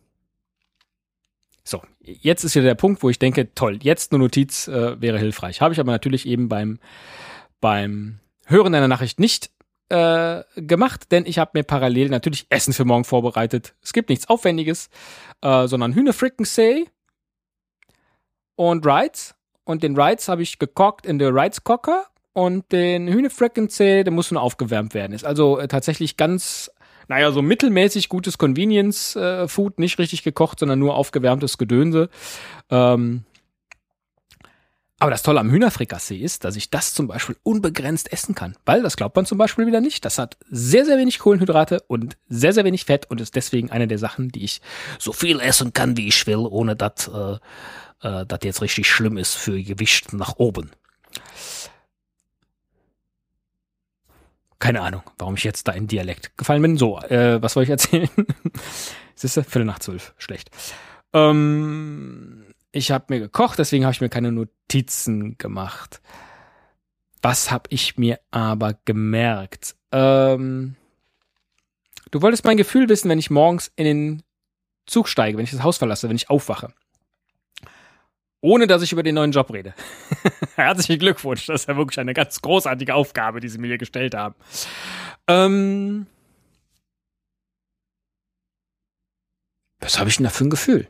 so, 1.68 1.82
jetzt 2.00 2.44
ist 2.44 2.52
hier 2.52 2.62
der 2.62 2.76
Punkt, 2.76 3.02
wo 3.02 3.10
ich 3.10 3.18
denke, 3.18 3.52
toll, 3.54 3.80
jetzt 3.82 4.12
eine 4.12 4.20
Notiz 4.20 4.68
äh, 4.68 5.00
wäre 5.00 5.18
hilfreich. 5.18 5.60
Habe 5.60 5.74
ich 5.74 5.80
aber 5.80 5.90
natürlich 5.90 6.24
eben 6.24 6.48
beim, 6.48 6.78
beim 7.60 8.20
Hören 8.46 8.72
einer 8.72 8.86
Nachricht 8.86 9.18
nicht 9.18 9.50
äh, 9.88 10.44
gemacht, 10.54 11.10
denn 11.10 11.26
ich 11.26 11.38
habe 11.38 11.52
mir 11.54 11.64
parallel 11.64 12.08
natürlich 12.08 12.46
Essen 12.50 12.72
für 12.72 12.84
morgen 12.84 13.02
vorbereitet. 13.02 13.74
Es 13.82 13.92
gibt 13.92 14.10
nichts 14.10 14.28
Aufwendiges, 14.28 14.90
äh, 15.42 15.66
sondern 15.66 15.94
Hühnerfrickensee 15.94 16.86
und 18.54 18.86
Rides. 18.86 19.34
Und 19.64 19.82
den 19.82 19.98
Rides 19.98 20.28
habe 20.28 20.42
ich 20.42 20.60
gekocht 20.60 21.04
in 21.04 21.18
der 21.18 21.34
Rides 21.34 21.64
Cocker 21.64 22.06
und 22.32 22.70
den 22.70 23.08
Hühnerfrickensee, 23.08 24.04
der 24.04 24.12
muss 24.12 24.30
nur 24.30 24.42
aufgewärmt 24.42 24.94
werden. 24.94 25.12
Ist 25.12 25.24
also 25.24 25.58
äh, 25.58 25.66
tatsächlich 25.66 26.16
ganz 26.16 26.70
naja, 27.08 27.30
so 27.32 27.42
mittelmäßig 27.42 28.08
gutes 28.08 28.38
Convenience-Food, 28.38 29.78
nicht 29.78 29.98
richtig 29.98 30.22
gekocht, 30.22 30.60
sondern 30.60 30.78
nur 30.78 30.94
aufgewärmtes 30.94 31.58
Gedönse. 31.58 32.08
Ähm, 32.70 33.24
aber 34.98 35.10
das 35.10 35.22
Tolle 35.22 35.40
am 35.40 35.50
Hühnerfrikassee 35.50 36.16
ist, 36.16 36.44
dass 36.44 36.56
ich 36.56 36.70
das 36.70 36.94
zum 36.94 37.06
Beispiel 37.06 37.36
unbegrenzt 37.42 38.10
essen 38.12 38.34
kann. 38.34 38.56
Weil, 38.64 38.82
das 38.82 38.96
glaubt 38.96 39.14
man 39.14 39.26
zum 39.26 39.36
Beispiel 39.36 39.66
wieder 39.66 39.82
nicht. 39.82 40.06
Das 40.06 40.18
hat 40.18 40.38
sehr, 40.48 40.86
sehr 40.86 40.96
wenig 40.96 41.18
Kohlenhydrate 41.18 41.82
und 41.86 42.16
sehr, 42.28 42.54
sehr 42.54 42.64
wenig 42.64 42.86
Fett 42.86 43.10
und 43.10 43.20
ist 43.20 43.36
deswegen 43.36 43.70
eine 43.70 43.88
der 43.88 43.98
Sachen, 43.98 44.30
die 44.30 44.44
ich 44.44 44.62
so 44.98 45.12
viel 45.12 45.38
essen 45.40 45.74
kann, 45.74 45.98
wie 45.98 46.08
ich 46.08 46.26
will, 46.26 46.46
ohne 46.48 46.76
dass 46.76 47.08
äh, 47.08 47.36
äh, 48.00 48.24
das 48.26 48.38
jetzt 48.42 48.62
richtig 48.62 48.88
schlimm 48.88 49.18
ist 49.18 49.34
für 49.34 49.62
Gewicht 49.62 50.14
nach 50.14 50.36
oben. 50.38 50.70
Keine 54.66 54.80
Ahnung, 54.80 55.02
warum 55.18 55.36
ich 55.36 55.44
jetzt 55.44 55.68
da 55.68 55.72
in 55.72 55.86
Dialekt 55.86 56.36
gefallen 56.36 56.60
bin. 56.60 56.76
So, 56.76 56.98
äh, 56.98 57.40
was 57.40 57.52
soll 57.52 57.62
ich 57.62 57.70
erzählen? 57.70 58.10
es 59.14 59.22
ist 59.22 59.34
Viertel 59.34 59.64
nach 59.64 59.78
zwölf. 59.78 60.12
Schlecht. 60.18 60.50
Ähm, 61.12 62.46
ich 62.72 62.90
habe 62.90 63.04
mir 63.10 63.20
gekocht, 63.20 63.60
deswegen 63.60 63.84
habe 63.84 63.92
ich 63.92 64.00
mir 64.00 64.08
keine 64.08 64.32
Notizen 64.32 65.38
gemacht. 65.38 66.00
Was 67.22 67.52
habe 67.52 67.68
ich 67.68 67.96
mir 67.96 68.18
aber 68.32 68.74
gemerkt? 68.84 69.76
Ähm, 69.92 70.74
du 72.10 72.20
wolltest 72.20 72.44
mein 72.44 72.56
Gefühl 72.56 72.88
wissen, 72.88 73.08
wenn 73.08 73.20
ich 73.20 73.30
morgens 73.30 73.70
in 73.76 73.84
den 73.84 74.22
Zug 74.84 75.06
steige, 75.06 75.38
wenn 75.38 75.44
ich 75.44 75.52
das 75.52 75.62
Haus 75.62 75.78
verlasse, 75.78 76.08
wenn 76.08 76.16
ich 76.16 76.28
aufwache 76.28 76.74
ohne 78.46 78.68
dass 78.68 78.80
ich 78.82 78.92
über 78.92 79.02
den 79.02 79.16
neuen 79.16 79.32
Job 79.32 79.52
rede. 79.52 79.74
Herzlichen 80.54 81.00
Glückwunsch, 81.00 81.46
das 81.46 81.62
ist 81.62 81.68
ja 81.68 81.76
wirklich 81.76 81.98
eine 81.98 82.14
ganz 82.14 82.40
großartige 82.40 82.94
Aufgabe, 82.94 83.40
die 83.40 83.48
Sie 83.48 83.58
mir 83.58 83.66
hier 83.66 83.78
gestellt 83.78 84.14
haben. 84.14 84.36
Ähm, 85.26 86.06
was 89.80 89.98
habe 89.98 90.08
ich 90.08 90.16
denn 90.16 90.24
da 90.24 90.30
für 90.30 90.44
ein 90.44 90.50
Gefühl? 90.50 90.86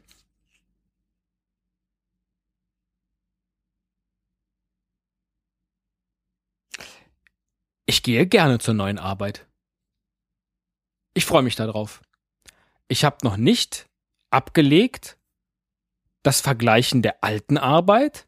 Ich 7.87 8.03
gehe 8.03 8.27
gerne 8.27 8.59
zur 8.59 8.75
neuen 8.75 8.99
Arbeit. 8.99 9.47
Ich 11.15 11.25
freue 11.25 11.43
mich 11.43 11.57
darauf. 11.57 12.03
Ich 12.89 13.03
habe 13.03 13.17
noch 13.23 13.39
nicht 13.39 13.89
abgelegt, 14.31 15.17
das 16.27 16.41
Vergleichen 16.41 17.03
der 17.03 17.23
alten 17.23 17.59
Arbeit, 17.59 18.27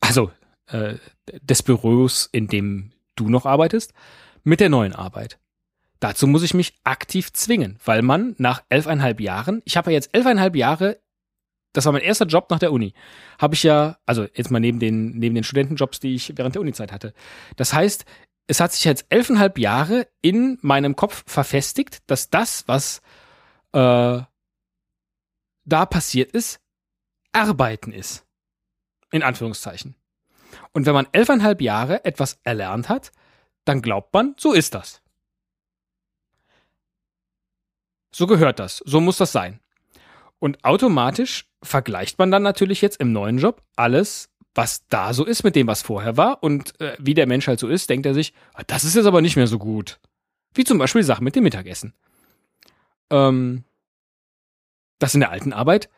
also 0.00 0.30
äh, 0.66 0.96
des 1.40 1.62
Büros, 1.62 2.28
in 2.32 2.48
dem 2.48 2.92
du 3.14 3.28
noch 3.28 3.46
arbeitest, 3.46 3.92
mit 4.42 4.60
der 4.60 4.68
neuen 4.68 4.94
Arbeit. 4.94 5.38
Dazu 6.00 6.26
muss 6.26 6.42
ich 6.42 6.54
mich 6.54 6.74
aktiv 6.82 7.32
zwingen, 7.32 7.78
weil 7.84 8.02
man 8.02 8.34
nach 8.38 8.62
elfeinhalb 8.68 9.20
Jahren, 9.20 9.62
ich 9.64 9.76
habe 9.76 9.90
ja 9.90 9.94
jetzt 9.94 10.10
elfeinhalb 10.12 10.56
Jahre 10.56 10.98
das 11.72 11.86
war 11.86 11.92
mein 11.92 12.02
erster 12.02 12.26
Job 12.26 12.50
nach 12.50 12.58
der 12.58 12.72
Uni. 12.72 12.92
Habe 13.38 13.54
ich 13.54 13.62
ja, 13.62 13.96
also 14.04 14.26
jetzt 14.34 14.50
mal 14.50 14.60
neben 14.60 14.78
den, 14.78 15.18
neben 15.18 15.34
den 15.34 15.44
Studentenjobs, 15.44 16.00
die 16.00 16.14
ich 16.14 16.36
während 16.36 16.54
der 16.54 16.60
Unizeit 16.60 16.92
hatte. 16.92 17.14
Das 17.56 17.72
heißt, 17.72 18.04
es 18.46 18.60
hat 18.60 18.72
sich 18.72 18.84
jetzt 18.84 19.06
elfeinhalb 19.08 19.58
Jahre 19.58 20.06
in 20.20 20.58
meinem 20.60 20.96
Kopf 20.96 21.24
verfestigt, 21.26 22.02
dass 22.08 22.28
das, 22.28 22.68
was 22.68 23.00
äh, 23.72 24.20
da 25.64 25.86
passiert 25.86 26.32
ist, 26.32 26.60
Arbeiten 27.32 27.92
ist. 27.92 28.24
In 29.10 29.22
Anführungszeichen. 29.22 29.94
Und 30.72 30.86
wenn 30.86 30.94
man 30.94 31.06
elfeinhalb 31.12 31.60
Jahre 31.60 32.04
etwas 32.04 32.38
erlernt 32.44 32.88
hat, 32.88 33.12
dann 33.64 33.82
glaubt 33.82 34.12
man, 34.12 34.34
so 34.38 34.52
ist 34.52 34.74
das. 34.74 35.02
So 38.14 38.26
gehört 38.26 38.58
das. 38.58 38.82
So 38.84 39.00
muss 39.00 39.16
das 39.16 39.32
sein. 39.32 39.60
Und 40.38 40.64
automatisch 40.64 41.46
vergleicht 41.62 42.18
man 42.18 42.30
dann 42.30 42.42
natürlich 42.42 42.80
jetzt 42.80 43.00
im 43.00 43.12
neuen 43.12 43.38
Job 43.38 43.62
alles, 43.76 44.30
was 44.54 44.86
da 44.88 45.14
so 45.14 45.24
ist 45.24 45.44
mit 45.44 45.56
dem, 45.56 45.66
was 45.66 45.82
vorher 45.82 46.16
war. 46.16 46.42
Und 46.42 46.78
äh, 46.80 46.96
wie 46.98 47.14
der 47.14 47.26
Mensch 47.26 47.46
halt 47.46 47.60
so 47.60 47.68
ist, 47.68 47.88
denkt 47.88 48.06
er 48.06 48.14
sich, 48.14 48.34
ah, 48.54 48.62
das 48.66 48.84
ist 48.84 48.96
jetzt 48.96 49.06
aber 49.06 49.22
nicht 49.22 49.36
mehr 49.36 49.46
so 49.46 49.58
gut. 49.58 50.00
Wie 50.54 50.64
zum 50.64 50.78
Beispiel 50.78 51.02
Sachen 51.02 51.24
mit 51.24 51.36
dem 51.36 51.44
Mittagessen. 51.44 51.94
Ähm, 53.10 53.64
das 54.98 55.14
in 55.14 55.20
der 55.20 55.30
alten 55.30 55.52
Arbeit 55.52 55.88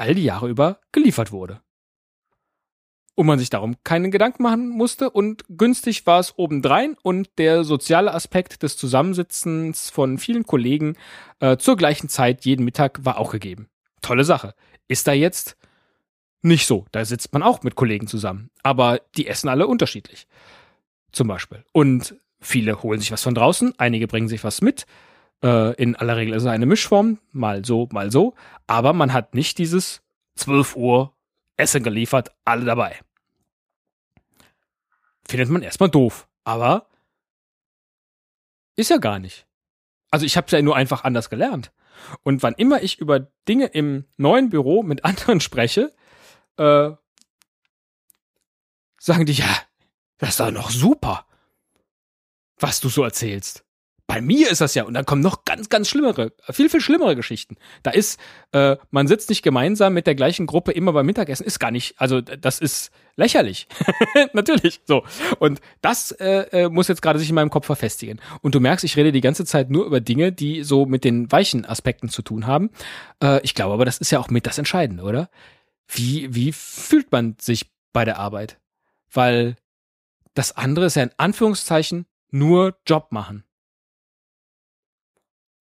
all 0.00 0.14
die 0.14 0.24
Jahre 0.24 0.48
über 0.48 0.80
geliefert 0.92 1.30
wurde. 1.30 1.60
Und 3.14 3.26
man 3.26 3.38
sich 3.38 3.50
darum 3.50 3.76
keinen 3.84 4.10
Gedanken 4.10 4.42
machen 4.42 4.68
musste 4.70 5.10
und 5.10 5.44
günstig 5.48 6.06
war 6.06 6.20
es 6.20 6.38
obendrein 6.38 6.96
und 7.02 7.28
der 7.36 7.64
soziale 7.64 8.14
Aspekt 8.14 8.62
des 8.62 8.78
Zusammensitzens 8.78 9.90
von 9.90 10.16
vielen 10.16 10.44
Kollegen 10.44 10.96
äh, 11.40 11.58
zur 11.58 11.76
gleichen 11.76 12.08
Zeit 12.08 12.46
jeden 12.46 12.64
Mittag 12.64 13.04
war 13.04 13.18
auch 13.18 13.30
gegeben. 13.30 13.68
Tolle 14.00 14.24
Sache. 14.24 14.54
Ist 14.88 15.06
da 15.06 15.12
jetzt 15.12 15.58
nicht 16.40 16.66
so. 16.66 16.86
Da 16.92 17.04
sitzt 17.04 17.32
man 17.34 17.42
auch 17.42 17.62
mit 17.62 17.74
Kollegen 17.74 18.06
zusammen. 18.06 18.50
Aber 18.62 19.00
die 19.16 19.26
essen 19.26 19.48
alle 19.48 19.66
unterschiedlich. 19.66 20.26
Zum 21.12 21.28
Beispiel. 21.28 21.64
Und 21.72 22.16
viele 22.40 22.82
holen 22.82 23.00
sich 23.00 23.12
was 23.12 23.22
von 23.22 23.34
draußen, 23.34 23.74
einige 23.78 24.06
bringen 24.06 24.28
sich 24.28 24.42
was 24.44 24.62
mit. 24.62 24.86
Äh, 25.42 25.74
in 25.74 25.96
aller 25.96 26.16
Regel 26.16 26.34
ist 26.34 26.42
es 26.42 26.48
eine 26.48 26.66
Mischform, 26.66 27.18
mal 27.32 27.64
so, 27.64 27.88
mal 27.92 28.10
so. 28.10 28.34
Aber 28.66 28.92
man 28.92 29.12
hat 29.12 29.34
nicht 29.34 29.58
dieses 29.58 30.02
12 30.36 30.76
Uhr 30.76 31.14
Essen 31.56 31.82
geliefert, 31.82 32.30
alle 32.44 32.64
dabei. 32.64 32.98
Findet 35.28 35.48
man 35.48 35.62
erstmal 35.62 35.90
doof. 35.90 36.28
Aber 36.44 36.86
ist 38.76 38.90
ja 38.90 38.96
gar 38.96 39.18
nicht. 39.18 39.46
Also 40.10 40.26
ich 40.26 40.36
habe 40.36 40.46
es 40.46 40.52
ja 40.52 40.62
nur 40.62 40.76
einfach 40.76 41.04
anders 41.04 41.30
gelernt. 41.30 41.72
Und 42.22 42.42
wann 42.42 42.54
immer 42.54 42.82
ich 42.82 42.98
über 42.98 43.20
Dinge 43.46 43.66
im 43.66 44.06
neuen 44.16 44.48
Büro 44.48 44.82
mit 44.82 45.04
anderen 45.04 45.40
spreche, 45.40 45.92
äh, 46.56 46.90
sagen 48.98 49.26
die, 49.26 49.32
ja, 49.32 49.56
das 50.18 50.30
ist 50.30 50.40
doch 50.40 50.50
noch 50.50 50.70
super, 50.70 51.26
was 52.58 52.80
du 52.80 52.88
so 52.88 53.04
erzählst. 53.04 53.64
Bei 54.10 54.20
mir 54.20 54.50
ist 54.50 54.60
das 54.60 54.74
ja, 54.74 54.84
und 54.84 54.94
dann 54.94 55.06
kommen 55.06 55.22
noch 55.22 55.44
ganz, 55.44 55.68
ganz 55.68 55.88
schlimmere, 55.88 56.32
viel, 56.50 56.68
viel 56.68 56.80
schlimmere 56.80 57.16
Geschichten. 57.16 57.56
Da 57.82 57.90
ist, 57.90 58.18
äh, 58.52 58.76
man 58.90 59.06
sitzt 59.06 59.28
nicht 59.28 59.42
gemeinsam 59.42 59.94
mit 59.94 60.06
der 60.06 60.14
gleichen 60.14 60.46
Gruppe 60.46 60.72
immer 60.72 60.92
beim 60.92 61.06
Mittagessen, 61.06 61.46
ist 61.46 61.58
gar 61.60 61.70
nicht, 61.70 61.94
also 61.98 62.20
das 62.20 62.58
ist 62.58 62.90
lächerlich. 63.16 63.68
Natürlich, 64.32 64.80
so. 64.86 65.04
Und 65.38 65.60
das 65.80 66.10
äh, 66.12 66.64
äh, 66.64 66.68
muss 66.68 66.88
jetzt 66.88 67.02
gerade 67.02 67.18
sich 67.18 67.28
in 67.28 67.34
meinem 67.34 67.50
Kopf 67.50 67.66
verfestigen. 67.66 68.20
Und 68.42 68.54
du 68.54 68.60
merkst, 68.60 68.84
ich 68.84 68.96
rede 68.96 69.12
die 69.12 69.20
ganze 69.20 69.44
Zeit 69.44 69.70
nur 69.70 69.86
über 69.86 70.00
Dinge, 70.00 70.32
die 70.32 70.64
so 70.64 70.86
mit 70.86 71.04
den 71.04 71.30
weichen 71.30 71.64
Aspekten 71.64 72.08
zu 72.08 72.22
tun 72.22 72.46
haben. 72.46 72.70
Äh, 73.22 73.40
ich 73.42 73.54
glaube 73.54 73.74
aber, 73.74 73.84
das 73.84 73.98
ist 73.98 74.10
ja 74.10 74.18
auch 74.18 74.30
mit 74.30 74.46
das 74.46 74.58
Entscheidende, 74.58 75.02
oder? 75.02 75.28
wie, 75.92 76.34
wie 76.34 76.52
fühlt 76.52 77.10
man 77.12 77.36
sich 77.40 77.70
bei 77.92 78.04
der 78.04 78.18
Arbeit? 78.18 78.58
Weil 79.12 79.56
das 80.34 80.56
andere 80.56 80.86
ist 80.86 80.96
ja 80.96 81.02
in 81.02 81.10
Anführungszeichen 81.16 82.06
nur 82.30 82.78
Job 82.86 83.08
machen. 83.10 83.44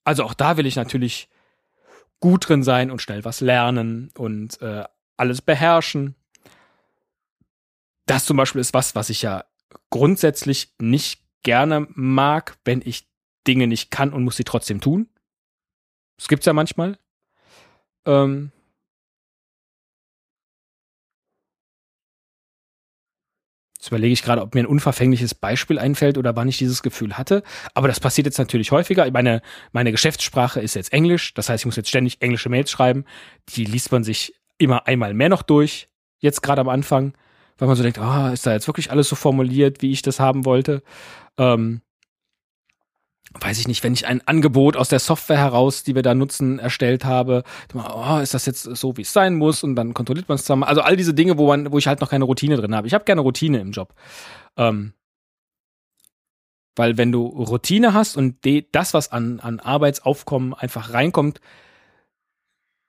Also 0.08 0.24
auch 0.24 0.32
da 0.32 0.56
will 0.56 0.64
ich 0.64 0.76
natürlich 0.76 1.28
gut 2.18 2.48
drin 2.48 2.62
sein 2.62 2.90
und 2.90 3.02
schnell 3.02 3.26
was 3.26 3.42
lernen 3.42 4.10
und 4.16 4.58
äh, 4.62 4.84
alles 5.18 5.42
beherrschen. 5.42 6.14
Das 8.06 8.24
zum 8.24 8.38
Beispiel 8.38 8.62
ist 8.62 8.72
was, 8.72 8.94
was 8.94 9.10
ich 9.10 9.20
ja 9.20 9.44
grundsätzlich 9.90 10.74
nicht 10.78 11.26
gerne 11.42 11.88
mag, 11.90 12.56
wenn 12.64 12.80
ich 12.82 13.06
Dinge 13.46 13.66
nicht 13.66 13.90
kann 13.90 14.14
und 14.14 14.24
muss 14.24 14.38
sie 14.38 14.44
trotzdem 14.44 14.80
tun. 14.80 15.10
Das 16.16 16.28
gibt's 16.28 16.46
ja 16.46 16.54
manchmal. 16.54 16.98
Ähm, 18.06 18.50
Jetzt 23.78 23.88
überlege 23.88 24.12
ich 24.12 24.22
gerade, 24.22 24.42
ob 24.42 24.54
mir 24.54 24.62
ein 24.62 24.66
unverfängliches 24.66 25.36
Beispiel 25.36 25.78
einfällt 25.78 26.18
oder 26.18 26.34
wann 26.34 26.48
ich 26.48 26.58
dieses 26.58 26.82
Gefühl 26.82 27.16
hatte. 27.16 27.44
Aber 27.74 27.86
das 27.86 28.00
passiert 28.00 28.26
jetzt 28.26 28.38
natürlich 28.38 28.72
häufiger. 28.72 29.08
Meine, 29.12 29.40
meine 29.70 29.92
Geschäftssprache 29.92 30.60
ist 30.60 30.74
jetzt 30.74 30.92
Englisch. 30.92 31.32
Das 31.34 31.48
heißt, 31.48 31.62
ich 31.62 31.66
muss 31.66 31.76
jetzt 31.76 31.88
ständig 31.88 32.20
englische 32.20 32.48
Mails 32.48 32.72
schreiben. 32.72 33.04
Die 33.50 33.64
liest 33.64 33.92
man 33.92 34.02
sich 34.02 34.34
immer 34.58 34.88
einmal 34.88 35.14
mehr 35.14 35.28
noch 35.28 35.42
durch. 35.42 35.88
Jetzt 36.18 36.42
gerade 36.42 36.60
am 36.60 36.68
Anfang. 36.68 37.14
Weil 37.56 37.68
man 37.68 37.76
so 37.76 37.84
denkt, 37.84 37.98
ah, 38.00 38.30
oh, 38.30 38.32
ist 38.32 38.46
da 38.46 38.52
jetzt 38.52 38.66
wirklich 38.66 38.90
alles 38.90 39.08
so 39.08 39.14
formuliert, 39.14 39.80
wie 39.80 39.92
ich 39.92 40.02
das 40.02 40.18
haben 40.18 40.44
wollte? 40.44 40.82
Ähm, 41.36 41.80
weiß 43.38 43.58
ich 43.58 43.68
nicht, 43.68 43.84
wenn 43.84 43.92
ich 43.92 44.06
ein 44.06 44.26
Angebot 44.26 44.76
aus 44.76 44.88
der 44.88 44.98
Software 44.98 45.38
heraus, 45.38 45.84
die 45.84 45.94
wir 45.94 46.02
da 46.02 46.14
nutzen, 46.14 46.58
erstellt 46.58 47.04
habe, 47.04 47.44
oh, 47.74 48.18
ist 48.18 48.34
das 48.34 48.46
jetzt 48.46 48.62
so, 48.62 48.96
wie 48.96 49.02
es 49.02 49.12
sein 49.12 49.36
muss 49.36 49.62
und 49.62 49.76
dann 49.76 49.94
kontrolliert 49.94 50.28
man 50.28 50.36
es 50.36 50.42
zusammen. 50.42 50.64
Also 50.64 50.80
all 50.80 50.96
diese 50.96 51.14
Dinge, 51.14 51.36
wo 51.38 51.46
man, 51.46 51.70
wo 51.70 51.78
ich 51.78 51.86
halt 51.86 52.00
noch 52.00 52.10
keine 52.10 52.24
Routine 52.24 52.56
drin 52.56 52.74
habe. 52.74 52.86
Ich 52.86 52.94
habe 52.94 53.04
gerne 53.04 53.20
Routine 53.20 53.60
im 53.60 53.72
Job. 53.72 53.94
Ähm, 54.56 54.92
weil 56.74 56.96
wenn 56.96 57.12
du 57.12 57.26
Routine 57.26 57.92
hast 57.92 58.16
und 58.16 58.36
das, 58.72 58.94
was 58.94 59.12
an, 59.12 59.40
an 59.40 59.60
Arbeitsaufkommen 59.60 60.54
einfach 60.54 60.92
reinkommt, 60.92 61.40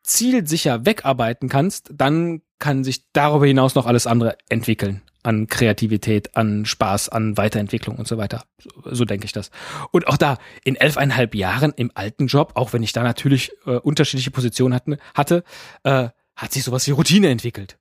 zielsicher 0.03 0.85
wegarbeiten 0.85 1.49
kannst, 1.49 1.89
dann 1.93 2.41
kann 2.59 2.83
sich 2.83 3.11
darüber 3.11 3.45
hinaus 3.45 3.75
noch 3.75 3.87
alles 3.87 4.07
andere 4.07 4.37
entwickeln 4.47 5.01
an 5.23 5.47
Kreativität, 5.47 6.35
an 6.35 6.65
Spaß, 6.65 7.09
an 7.09 7.37
Weiterentwicklung 7.37 7.97
und 7.97 8.07
so 8.07 8.17
weiter. 8.17 8.43
So, 8.57 8.69
so 8.85 9.05
denke 9.05 9.25
ich 9.25 9.31
das. 9.31 9.51
Und 9.91 10.07
auch 10.07 10.17
da, 10.17 10.37
in 10.63 10.75
elfeinhalb 10.75 11.35
Jahren 11.35 11.73
im 11.75 11.91
alten 11.93 12.27
Job, 12.27 12.53
auch 12.55 12.73
wenn 12.73 12.83
ich 12.83 12.93
da 12.93 13.03
natürlich 13.03 13.51
äh, 13.65 13.71
unterschiedliche 13.71 14.31
Positionen 14.31 14.73
hatten, 14.73 14.97
hatte, 15.13 15.43
äh, 15.83 16.09
hat 16.35 16.53
sich 16.53 16.63
sowas 16.63 16.87
wie 16.87 16.91
Routine 16.91 17.29
entwickelt. 17.29 17.77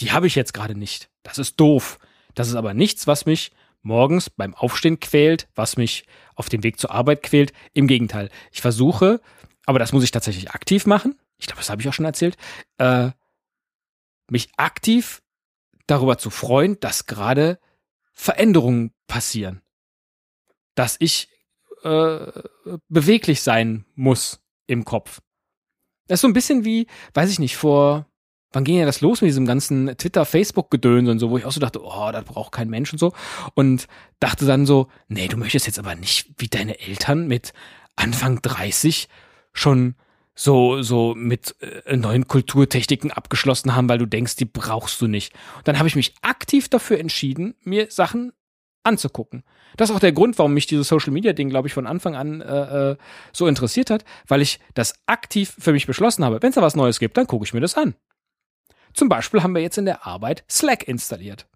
Die 0.00 0.12
habe 0.12 0.26
ich 0.26 0.34
jetzt 0.34 0.54
gerade 0.54 0.74
nicht. 0.74 1.10
Das 1.22 1.38
ist 1.38 1.60
doof. 1.60 1.98
Das 2.34 2.48
ist 2.48 2.54
aber 2.54 2.72
nichts, 2.72 3.06
was 3.06 3.26
mich 3.26 3.52
morgens 3.82 4.30
beim 4.30 4.54
Aufstehen 4.54 5.00
quält, 5.00 5.48
was 5.54 5.76
mich 5.76 6.06
auf 6.36 6.48
dem 6.48 6.62
Weg 6.62 6.78
zur 6.78 6.90
Arbeit 6.90 7.22
quält. 7.22 7.52
Im 7.74 7.86
Gegenteil. 7.86 8.30
Ich 8.50 8.62
versuche, 8.62 9.20
aber 9.66 9.78
das 9.78 9.92
muss 9.92 10.04
ich 10.04 10.10
tatsächlich 10.10 10.52
aktiv 10.52 10.86
machen. 10.86 11.18
Ich 11.38 11.46
glaube, 11.46 11.60
das 11.60 11.68
habe 11.68 11.82
ich 11.82 11.88
auch 11.88 11.92
schon 11.92 12.06
erzählt. 12.06 12.36
Äh, 12.78 13.10
mich 14.30 14.48
aktiv 14.56 15.22
darüber 15.90 16.18
zu 16.18 16.30
freuen, 16.30 16.78
dass 16.80 17.06
gerade 17.06 17.58
Veränderungen 18.12 18.92
passieren. 19.06 19.62
Dass 20.74 20.96
ich 20.98 21.28
äh, 21.82 22.26
beweglich 22.88 23.42
sein 23.42 23.84
muss 23.94 24.40
im 24.66 24.84
Kopf. 24.84 25.20
Das 26.06 26.18
ist 26.18 26.22
so 26.22 26.28
ein 26.28 26.32
bisschen 26.32 26.64
wie, 26.64 26.86
weiß 27.14 27.30
ich 27.30 27.38
nicht, 27.38 27.56
vor, 27.56 28.06
wann 28.52 28.64
ging 28.64 28.78
ja 28.78 28.84
das 28.84 29.00
los 29.00 29.20
mit 29.20 29.28
diesem 29.28 29.46
ganzen 29.46 29.96
Twitter, 29.96 30.24
Facebook-Gedöns 30.24 31.08
und 31.08 31.18
so, 31.18 31.30
wo 31.30 31.38
ich 31.38 31.44
auch 31.44 31.52
so 31.52 31.60
dachte, 31.60 31.82
oh, 31.82 32.10
das 32.12 32.24
braucht 32.24 32.52
kein 32.52 32.68
Mensch 32.68 32.92
und 32.92 32.98
so. 32.98 33.12
Und 33.54 33.86
dachte 34.18 34.44
dann 34.44 34.66
so, 34.66 34.88
nee, 35.08 35.28
du 35.28 35.36
möchtest 35.36 35.66
jetzt 35.66 35.78
aber 35.78 35.94
nicht 35.94 36.30
wie 36.38 36.48
deine 36.48 36.78
Eltern 36.80 37.26
mit 37.26 37.52
Anfang 37.96 38.42
30 38.42 39.08
schon 39.52 39.94
so, 40.40 40.80
so 40.80 41.14
mit 41.14 41.54
äh, 41.60 41.94
neuen 41.98 42.26
Kulturtechniken 42.26 43.10
abgeschlossen 43.10 43.76
haben, 43.76 43.90
weil 43.90 43.98
du 43.98 44.06
denkst, 44.06 44.36
die 44.36 44.46
brauchst 44.46 44.98
du 45.02 45.06
nicht. 45.06 45.34
Und 45.58 45.68
dann 45.68 45.78
habe 45.78 45.86
ich 45.86 45.96
mich 45.96 46.14
aktiv 46.22 46.70
dafür 46.70 46.98
entschieden, 46.98 47.54
mir 47.62 47.90
Sachen 47.90 48.32
anzugucken. 48.82 49.44
Das 49.76 49.90
ist 49.90 49.96
auch 49.96 50.00
der 50.00 50.12
Grund, 50.12 50.38
warum 50.38 50.54
mich 50.54 50.66
dieses 50.66 50.88
Social 50.88 51.12
Media 51.12 51.34
Ding, 51.34 51.50
glaube 51.50 51.68
ich, 51.68 51.74
von 51.74 51.86
Anfang 51.86 52.16
an 52.16 52.40
äh, 52.40 52.92
äh, 52.92 52.96
so 53.34 53.48
interessiert 53.48 53.90
hat, 53.90 54.06
weil 54.28 54.40
ich 54.40 54.60
das 54.72 54.94
aktiv 55.04 55.54
für 55.58 55.72
mich 55.72 55.86
beschlossen 55.86 56.24
habe. 56.24 56.40
Wenn 56.40 56.48
es 56.48 56.54
da 56.54 56.62
was 56.62 56.74
Neues 56.74 57.00
gibt, 57.00 57.18
dann 57.18 57.26
gucke 57.26 57.44
ich 57.44 57.52
mir 57.52 57.60
das 57.60 57.76
an. 57.76 57.94
Zum 58.94 59.10
Beispiel 59.10 59.42
haben 59.42 59.54
wir 59.54 59.60
jetzt 59.60 59.76
in 59.76 59.84
der 59.84 60.06
Arbeit 60.06 60.44
Slack 60.48 60.88
installiert. 60.88 61.48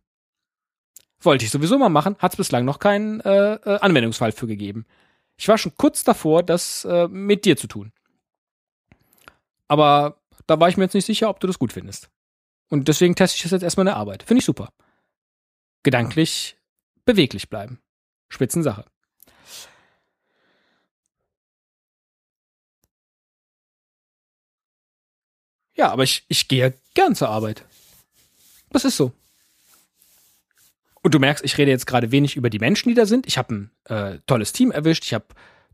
Wollte 1.22 1.46
ich 1.46 1.50
sowieso 1.50 1.78
mal 1.78 1.88
machen, 1.88 2.16
hat 2.18 2.32
es 2.32 2.36
bislang 2.36 2.66
noch 2.66 2.80
keinen 2.80 3.20
äh, 3.20 3.54
äh, 3.54 3.78
Anwendungsfall 3.80 4.32
für 4.32 4.46
gegeben. 4.46 4.84
Ich 5.38 5.48
war 5.48 5.56
schon 5.56 5.72
kurz 5.74 6.04
davor, 6.04 6.42
das 6.42 6.84
äh, 6.84 7.08
mit 7.08 7.46
dir 7.46 7.56
zu 7.56 7.66
tun. 7.66 7.90
Aber 9.68 10.20
da 10.46 10.60
war 10.60 10.68
ich 10.68 10.76
mir 10.76 10.84
jetzt 10.84 10.94
nicht 10.94 11.06
sicher, 11.06 11.30
ob 11.30 11.40
du 11.40 11.46
das 11.46 11.58
gut 11.58 11.72
findest. 11.72 12.10
Und 12.68 12.88
deswegen 12.88 13.14
teste 13.14 13.36
ich 13.36 13.42
das 13.42 13.52
jetzt 13.52 13.62
erstmal 13.62 13.84
in 13.84 13.92
der 13.92 13.96
Arbeit. 13.96 14.22
Finde 14.22 14.40
ich 14.40 14.44
super. 14.44 14.72
Gedanklich 15.82 16.56
beweglich 17.04 17.48
bleiben. 17.48 17.80
Spitzensache. 18.28 18.84
Ja, 25.76 25.90
aber 25.90 26.04
ich, 26.04 26.24
ich 26.28 26.48
gehe 26.48 26.74
gern 26.94 27.14
zur 27.14 27.28
Arbeit. 27.28 27.64
Das 28.70 28.84
ist 28.84 28.96
so. 28.96 29.12
Und 31.02 31.14
du 31.14 31.18
merkst, 31.18 31.44
ich 31.44 31.58
rede 31.58 31.70
jetzt 31.70 31.86
gerade 31.86 32.12
wenig 32.12 32.36
über 32.36 32.48
die 32.48 32.58
Menschen, 32.58 32.88
die 32.88 32.94
da 32.94 33.04
sind. 33.04 33.26
Ich 33.26 33.36
habe 33.36 33.54
ein 33.54 33.70
äh, 33.84 34.18
tolles 34.26 34.52
Team 34.52 34.70
erwischt, 34.70 35.04
ich 35.04 35.12
habe 35.12 35.26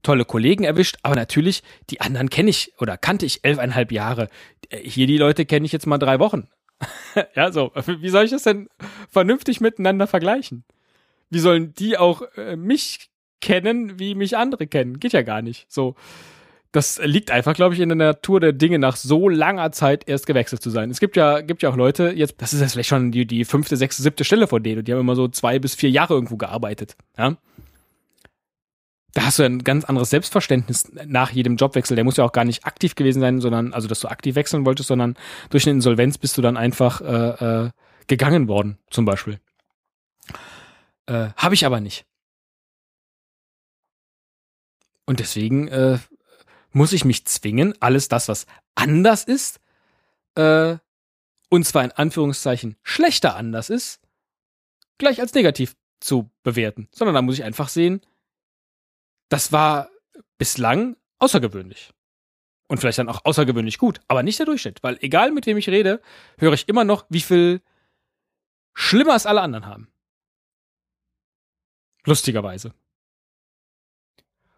tolle 0.02 0.24
Kollegen 0.24 0.64
erwischt, 0.64 0.96
aber 1.02 1.14
natürlich, 1.14 1.62
die 1.90 2.00
anderen 2.00 2.30
kenne 2.30 2.50
ich 2.50 2.72
oder 2.78 2.96
kannte 2.96 3.26
ich 3.26 3.44
elfeinhalb 3.44 3.92
Jahre. 3.92 4.28
Äh, 4.68 4.78
hier 4.78 5.06
die 5.06 5.18
Leute 5.18 5.46
kenne 5.46 5.66
ich 5.66 5.72
jetzt 5.72 5.86
mal 5.86 5.98
drei 5.98 6.18
Wochen. 6.18 6.48
ja, 7.34 7.52
so. 7.52 7.72
Wie 7.86 8.08
soll 8.08 8.24
ich 8.24 8.30
das 8.30 8.44
denn 8.44 8.68
vernünftig 9.10 9.60
miteinander 9.60 10.06
vergleichen? 10.06 10.64
Wie 11.28 11.38
sollen 11.38 11.74
die 11.74 11.98
auch 11.98 12.22
äh, 12.36 12.56
mich 12.56 13.10
kennen, 13.40 13.98
wie 13.98 14.14
mich 14.14 14.36
andere 14.36 14.66
kennen? 14.66 14.98
Geht 14.98 15.12
ja 15.12 15.22
gar 15.22 15.42
nicht. 15.42 15.66
So 15.68 15.94
das 16.72 17.00
liegt 17.02 17.30
einfach, 17.30 17.54
glaube 17.54 17.74
ich, 17.74 17.80
in 17.80 17.88
der 17.88 17.96
Natur 17.96 18.38
der 18.38 18.52
Dinge, 18.52 18.78
nach 18.78 18.96
so 18.96 19.28
langer 19.28 19.72
Zeit 19.72 20.08
erst 20.08 20.26
gewechselt 20.26 20.62
zu 20.62 20.70
sein. 20.70 20.90
Es 20.90 21.00
gibt 21.00 21.16
ja, 21.16 21.40
gibt 21.40 21.62
ja 21.62 21.70
auch 21.70 21.76
Leute, 21.76 22.12
jetzt, 22.14 22.40
das 22.40 22.52
ist 22.52 22.60
jetzt 22.60 22.72
vielleicht 22.72 22.88
schon 22.88 23.10
die, 23.10 23.26
die 23.26 23.44
fünfte, 23.44 23.76
sechste, 23.76 24.02
siebte 24.02 24.24
Stelle 24.24 24.46
von 24.46 24.62
denen, 24.62 24.78
und 24.78 24.88
die 24.88 24.92
haben 24.92 25.00
immer 25.00 25.16
so 25.16 25.26
zwei 25.28 25.58
bis 25.58 25.74
vier 25.74 25.90
Jahre 25.90 26.14
irgendwo 26.14 26.36
gearbeitet. 26.36 26.96
Ja? 27.18 27.36
Da 29.12 29.24
hast 29.24 29.38
du 29.38 29.42
ein 29.42 29.64
ganz 29.64 29.84
anderes 29.84 30.10
Selbstverständnis 30.10 30.90
nach 31.06 31.30
jedem 31.30 31.56
Jobwechsel. 31.56 31.96
Der 31.96 32.04
muss 32.04 32.16
ja 32.16 32.24
auch 32.24 32.32
gar 32.32 32.44
nicht 32.44 32.64
aktiv 32.64 32.94
gewesen 32.94 33.20
sein, 33.20 33.40
sondern, 33.40 33.72
also 33.72 33.88
dass 33.88 34.00
du 34.00 34.08
aktiv 34.08 34.36
wechseln 34.36 34.64
wolltest, 34.64 34.88
sondern 34.88 35.16
durch 35.50 35.64
eine 35.64 35.72
Insolvenz 35.72 36.18
bist 36.18 36.38
du 36.38 36.42
dann 36.42 36.56
einfach 36.56 37.00
äh, 37.00 37.64
äh, 37.64 37.70
gegangen 38.06 38.46
worden, 38.48 38.78
zum 38.90 39.04
Beispiel. 39.04 39.40
Äh, 41.06 41.30
Habe 41.36 41.54
ich 41.54 41.66
aber 41.66 41.80
nicht. 41.80 42.06
Und 45.06 45.18
deswegen 45.18 45.66
äh, 45.68 45.98
muss 46.70 46.92
ich 46.92 47.04
mich 47.04 47.26
zwingen, 47.26 47.74
alles 47.80 48.06
das, 48.06 48.28
was 48.28 48.46
anders 48.76 49.24
ist, 49.24 49.60
äh, 50.36 50.76
und 51.48 51.66
zwar 51.66 51.82
in 51.82 51.90
Anführungszeichen 51.90 52.76
schlechter 52.84 53.34
anders 53.34 53.70
ist, 53.70 54.00
gleich 54.98 55.20
als 55.20 55.34
negativ 55.34 55.74
zu 55.98 56.30
bewerten, 56.44 56.88
sondern 56.92 57.14
da 57.14 57.22
muss 57.22 57.34
ich 57.34 57.44
einfach 57.44 57.68
sehen, 57.68 58.00
das 59.30 59.52
war 59.52 59.88
bislang 60.36 60.96
außergewöhnlich. 61.18 61.90
Und 62.68 62.78
vielleicht 62.78 62.98
dann 62.98 63.08
auch 63.08 63.24
außergewöhnlich 63.24 63.78
gut, 63.78 64.00
aber 64.06 64.22
nicht 64.22 64.38
der 64.38 64.46
Durchschnitt, 64.46 64.82
weil 64.82 64.98
egal 65.00 65.32
mit 65.32 65.46
wem 65.46 65.56
ich 65.56 65.68
rede, 65.68 66.00
höre 66.38 66.52
ich 66.52 66.68
immer 66.68 66.84
noch, 66.84 67.04
wie 67.08 67.20
viel 67.20 67.62
schlimmer 68.74 69.16
es 69.16 69.26
alle 69.26 69.40
anderen 69.40 69.66
haben. 69.66 69.90
Lustigerweise. 72.04 72.72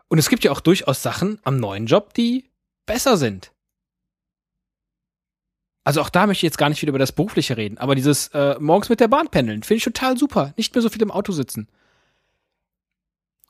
Und 0.08 0.18
es 0.18 0.28
gibt 0.28 0.44
ja 0.44 0.50
auch 0.50 0.60
durchaus 0.60 1.02
Sachen 1.02 1.40
am 1.42 1.56
neuen 1.56 1.86
Job, 1.86 2.12
die 2.12 2.50
besser 2.84 3.16
sind. 3.16 3.52
Also 5.84 6.00
auch 6.00 6.10
da 6.10 6.26
möchte 6.26 6.40
ich 6.40 6.50
jetzt 6.50 6.58
gar 6.58 6.68
nicht 6.68 6.82
wieder 6.82 6.90
über 6.90 6.98
das 6.98 7.12
Berufliche 7.12 7.56
reden, 7.56 7.78
aber 7.78 7.94
dieses 7.94 8.28
äh, 8.28 8.56
morgens 8.60 8.88
mit 8.90 9.00
der 9.00 9.08
Bahn 9.08 9.28
pendeln 9.28 9.62
finde 9.62 9.78
ich 9.78 9.84
total 9.84 10.16
super. 10.16 10.52
Nicht 10.56 10.74
mehr 10.74 10.82
so 10.82 10.90
viel 10.90 11.02
im 11.02 11.10
Auto 11.10 11.32
sitzen. 11.32 11.66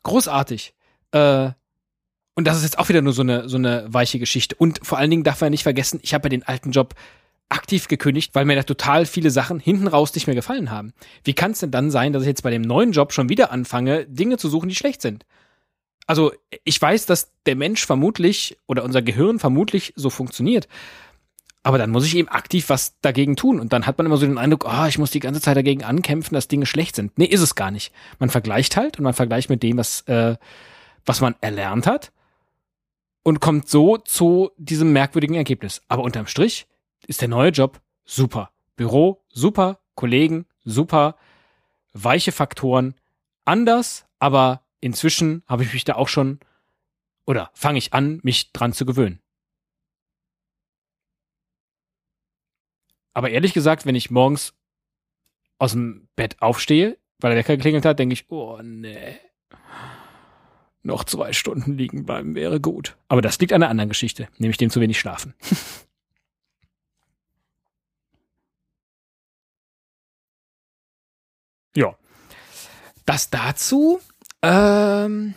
Großartig. 0.05 0.75
Äh, 1.13 1.51
und 2.35 2.47
das 2.47 2.57
ist 2.57 2.65
jetzt 2.65 2.79
auch 2.79 2.89
wieder 2.89 3.03
nur 3.03 3.13
so 3.13 3.23
eine, 3.23 3.49
so 3.49 3.57
eine 3.57 3.85
weiche 3.89 4.19
Geschichte. 4.19 4.57
Und 4.57 4.81
vor 4.83 4.99
allen 4.99 5.11
Dingen 5.11 5.25
darf 5.25 5.41
man 5.41 5.47
ja 5.47 5.51
nicht 5.51 5.63
vergessen, 5.63 6.01
ich 6.03 6.15
habe 6.15 6.27
ja 6.27 6.31
den 6.31 6.45
alten 6.45 6.73
Job 6.73 6.95
aktiv 7.49 7.89
gekündigt, 7.89 8.35
weil 8.35 8.47
mir 8.47 8.57
da 8.57 8.63
total 8.63 9.05
viele 9.05 9.31
Sachen 9.31 9.61
hinten 9.61 9.87
raus 9.87 10.15
nicht 10.15 10.27
mehr 10.27 10.37
gefallen 10.37 10.71
haben. 10.71 10.95
Wie 11.25 11.35
kann 11.35 11.51
es 11.51 11.61
denn 11.61 11.71
dann 11.71 11.91
sein, 11.91 12.15
dass 12.15 12.23
ich 12.23 12.29
jetzt 12.29 12.43
bei 12.43 12.51
dem 12.51 12.63
neuen 12.63 12.93
Job 12.93 13.13
schon 13.13 13.29
wieder 13.29 13.53
anfange, 13.53 14.07
Dinge 14.07 14.39
zu 14.39 14.49
suchen, 14.49 14.71
die 14.71 14.75
schlecht 14.75 15.03
sind? 15.03 15.27
also 16.07 16.33
ich 16.65 16.81
weiß, 16.81 17.07
dass 17.07 17.33
der 17.47 17.57
Mensch 17.57 17.87
vermutlich 17.87 18.59
oder 18.67 18.85
unser 18.85 19.03
Gehirn 19.03 19.39
vermutlich 19.39 19.93
so 19.97 20.11
funktioniert. 20.11 20.69
Aber 21.65 21.79
dann 21.79 21.91
muss 21.91 22.05
ich 22.05 22.17
eben 22.17 22.29
aktiv 22.29 22.69
was 22.69 22.99
dagegen 23.03 23.37
tun. 23.37 23.61
Und 23.61 23.73
dann 23.73 23.87
hat 23.87 23.97
man 23.97 24.07
immer 24.07 24.17
so 24.17 24.27
den 24.27 24.39
Eindruck, 24.39 24.67
ah, 24.67 24.85
oh, 24.85 24.89
ich 24.89 24.99
muss 24.99 25.13
die 25.13 25.21
ganze 25.21 25.41
Zeit 25.41 25.57
dagegen 25.57 25.85
ankämpfen, 25.85 26.35
dass 26.35 26.49
Dinge 26.49 26.67
schlecht 26.67 26.97
sind. 26.97 27.17
Nee, 27.17 27.27
ist 27.27 27.41
es 27.41 27.55
gar 27.55 27.71
nicht. 27.71 27.93
Man 28.19 28.31
vergleicht 28.31 28.77
halt 28.77 28.99
und 28.99 29.05
man 29.05 29.15
vergleicht 29.15 29.49
mit 29.49 29.63
dem, 29.63 29.77
was, 29.77 30.01
äh, 30.03 30.37
was 31.05 31.21
man 31.21 31.35
erlernt 31.41 31.87
hat 31.87 32.13
und 33.23 33.41
kommt 33.41 33.69
so 33.69 33.99
zu 33.99 34.51
diesem 34.57 34.93
merkwürdigen 34.93 35.37
Ergebnis. 35.37 35.83
Aber 35.89 36.03
unterm 36.03 36.27
Strich 36.27 36.67
ist 37.07 37.21
der 37.21 37.29
neue 37.29 37.51
Job 37.51 37.81
super. 38.05 38.51
Büro 38.77 39.25
super, 39.29 39.81
Kollegen 39.95 40.47
super, 40.65 41.17
weiche 41.93 42.33
Faktoren 42.33 42.95
anders, 43.45 44.07
aber 44.19 44.63
inzwischen 44.81 45.43
habe 45.47 45.63
ich 45.65 45.73
mich 45.73 45.85
da 45.85 45.95
auch 45.95 46.09
schon 46.09 46.41
oder 47.27 47.51
fange 47.55 47.79
ich 47.79 47.93
an, 47.93 48.21
mich 48.23 48.53
dran 48.53 48.73
zu 48.73 48.85
gewöhnen. 48.85 49.21
Aber 53.15 53.31
ehrlich 53.31 53.53
gesagt, 53.53 53.85
wenn 53.87 53.95
ich 53.95 54.11
morgens 54.11 54.55
aus 55.59 55.73
dem 55.73 56.09
Bett 56.17 56.41
aufstehe, 56.41 56.99
weil 57.21 57.31
der 57.31 57.39
Wecker 57.39 57.57
geklingelt 57.57 57.85
hat, 57.85 57.99
denke 57.99 58.15
ich, 58.15 58.31
oh 58.31 58.61
nee. 58.63 59.17
Noch 60.85 61.05
zwei 61.05 61.33
Stunden 61.33 61.79
liegen 61.79 62.05
bleiben 62.05 62.35
wäre 62.35 62.61
gut. 62.61 62.97
Aber 63.09 63.23
das 63.23 63.39
liegt 63.39 63.53
an 63.53 63.63
einer 63.63 63.71
anderen 63.71 63.89
Geschichte, 63.89 64.29
nämlich 64.39 64.57
dem 64.57 64.71
zu 64.71 64.81
wenig 64.81 64.99
schlafen. 64.99 65.35
ja. 71.77 71.97
Das 73.07 73.31
dazu. 73.31 74.01
Ähm. 74.43 75.35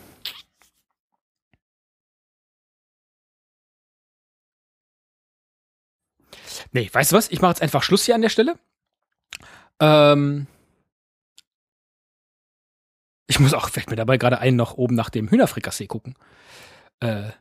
Nee, 6.72 6.90
weißt 6.92 7.12
du 7.12 7.16
was? 7.16 7.30
Ich 7.30 7.42
mache 7.42 7.52
jetzt 7.52 7.62
einfach 7.62 7.84
Schluss 7.84 8.06
hier 8.06 8.16
an 8.16 8.22
der 8.22 8.30
Stelle. 8.30 8.58
Ähm. 9.80 10.48
Ich 13.28 13.40
muss 13.40 13.54
auch, 13.54 13.70
fällt 13.70 13.90
mir 13.90 13.96
dabei 13.96 14.18
gerade 14.18 14.40
ein, 14.40 14.56
noch 14.56 14.76
oben 14.76 14.96
nach 14.96 15.10
dem 15.10 15.30
Hühnerfrikassee 15.30 15.88
gucken. 15.88 16.16
Äh, 17.00 17.32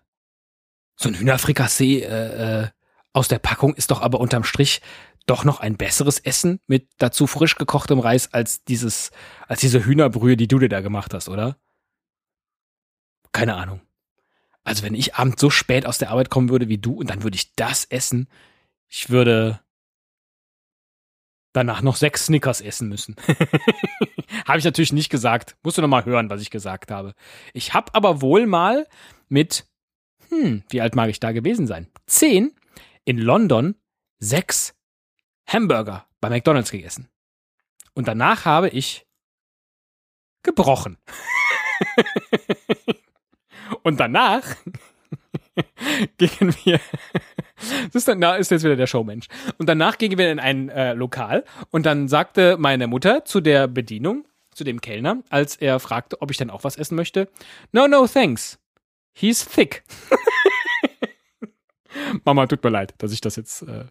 so 0.96 1.08
ein 1.08 1.14
Hühnerfrikassee 1.14 2.00
äh, 2.00 2.62
äh, 2.62 2.68
aus 3.12 3.28
der 3.28 3.38
Packung 3.38 3.74
ist 3.74 3.90
doch 3.90 4.00
aber 4.00 4.20
unterm 4.20 4.44
Strich 4.44 4.80
doch 5.26 5.44
noch 5.44 5.60
ein 5.60 5.76
besseres 5.76 6.18
Essen 6.18 6.60
mit 6.66 6.88
dazu 6.98 7.26
frisch 7.26 7.56
gekochtem 7.56 7.98
Reis 7.98 8.32
als 8.32 8.64
dieses, 8.64 9.10
als 9.48 9.60
diese 9.60 9.84
Hühnerbrühe, 9.84 10.36
die 10.36 10.48
du 10.48 10.58
dir 10.58 10.68
da 10.68 10.80
gemacht 10.80 11.14
hast, 11.14 11.28
oder? 11.28 11.56
Keine 13.32 13.54
Ahnung. 13.54 13.80
Also 14.62 14.82
wenn 14.82 14.94
ich 14.94 15.14
abends 15.14 15.40
so 15.40 15.50
spät 15.50 15.86
aus 15.86 15.98
der 15.98 16.10
Arbeit 16.10 16.30
kommen 16.30 16.48
würde 16.48 16.68
wie 16.68 16.78
du 16.78 16.94
und 16.94 17.10
dann 17.10 17.22
würde 17.22 17.36
ich 17.36 17.54
das 17.54 17.84
essen, 17.84 18.28
ich 18.88 19.10
würde 19.10 19.60
danach 21.54 21.80
noch 21.80 21.96
sechs 21.96 22.26
Snickers 22.26 22.60
essen 22.60 22.88
müssen. 22.88 23.16
habe 24.46 24.58
ich 24.58 24.64
natürlich 24.64 24.92
nicht 24.92 25.08
gesagt. 25.08 25.56
Musst 25.62 25.78
du 25.78 25.82
noch 25.82 25.88
mal 25.88 26.04
hören, 26.04 26.28
was 26.28 26.42
ich 26.42 26.50
gesagt 26.50 26.90
habe. 26.90 27.14
Ich 27.54 27.72
habe 27.72 27.94
aber 27.94 28.20
wohl 28.20 28.46
mal 28.46 28.86
mit, 29.28 29.66
hm, 30.28 30.64
wie 30.68 30.82
alt 30.82 30.94
mag 30.94 31.08
ich 31.08 31.20
da 31.20 31.32
gewesen 31.32 31.66
sein? 31.66 31.88
Zehn 32.06 32.54
in 33.06 33.18
London 33.18 33.76
sechs 34.18 34.74
Hamburger 35.46 36.06
bei 36.20 36.28
McDonald's 36.28 36.70
gegessen. 36.70 37.08
Und 37.94 38.08
danach 38.08 38.44
habe 38.44 38.68
ich 38.68 39.06
gebrochen. 40.42 40.98
Und 43.82 44.00
danach 44.00 44.56
gingen 46.18 46.54
wir, 46.64 46.80
das 47.86 47.94
ist, 47.94 48.08
dann, 48.08 48.20
da 48.20 48.36
ist 48.36 48.50
jetzt 48.50 48.64
wieder 48.64 48.76
der 48.76 48.86
Showmensch. 48.86 49.26
Und 49.58 49.68
danach 49.68 49.98
gingen 49.98 50.18
wir 50.18 50.30
in 50.30 50.38
ein 50.38 50.68
äh, 50.68 50.94
Lokal 50.94 51.44
und 51.70 51.86
dann 51.86 52.08
sagte 52.08 52.56
meine 52.58 52.86
Mutter 52.86 53.24
zu 53.24 53.40
der 53.40 53.68
Bedienung, 53.68 54.26
zu 54.52 54.64
dem 54.64 54.80
Kellner, 54.80 55.22
als 55.30 55.56
er 55.56 55.80
fragte, 55.80 56.22
ob 56.22 56.30
ich 56.30 56.36
dann 56.36 56.50
auch 56.50 56.64
was 56.64 56.76
essen 56.76 56.94
möchte, 56.94 57.28
no, 57.72 57.86
no, 57.86 58.06
thanks. 58.06 58.58
He's 59.12 59.44
thick. 59.44 59.84
Mama, 62.24 62.46
tut 62.46 62.62
mir 62.62 62.70
leid, 62.70 62.94
dass 62.98 63.12
ich 63.12 63.20
das 63.20 63.36
jetzt 63.36 63.62
äh, 63.62 63.84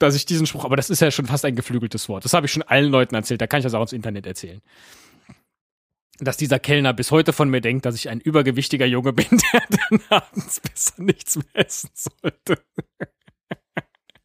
dass 0.00 0.14
ich 0.14 0.24
diesen 0.24 0.46
Spruch, 0.46 0.64
aber 0.64 0.76
das 0.76 0.90
ist 0.90 1.00
ja 1.00 1.10
schon 1.10 1.26
fast 1.26 1.44
ein 1.44 1.54
geflügeltes 1.54 2.08
Wort. 2.08 2.24
Das 2.24 2.32
habe 2.32 2.46
ich 2.46 2.52
schon 2.52 2.62
allen 2.62 2.90
Leuten 2.90 3.14
erzählt, 3.14 3.40
da 3.40 3.46
kann 3.46 3.58
ich 3.58 3.64
das 3.64 3.74
auch 3.74 3.82
ins 3.82 3.92
Internet 3.92 4.26
erzählen. 4.26 4.60
Dass 6.20 6.36
dieser 6.36 6.58
Kellner 6.58 6.92
bis 6.92 7.10
heute 7.10 7.32
von 7.32 7.48
mir 7.48 7.60
denkt, 7.60 7.86
dass 7.86 7.94
ich 7.94 8.08
ein 8.08 8.20
übergewichtiger 8.20 8.86
Junge 8.86 9.12
bin, 9.12 9.26
der 9.52 9.62
dann 9.68 10.00
abends 10.10 10.60
besser 10.60 11.02
nichts 11.02 11.36
mehr 11.36 11.66
essen 11.66 11.90
sollte. 11.94 12.62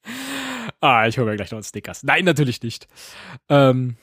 ah, 0.81 1.07
ich 1.07 1.17
hole 1.17 1.29
mir 1.29 1.37
gleich 1.37 1.51
noch 1.51 1.57
einen 1.57 1.63
Stickers. 1.63 2.03
Nein, 2.03 2.25
natürlich 2.25 2.61
nicht. 2.61 2.87
Ähm, 3.49 3.95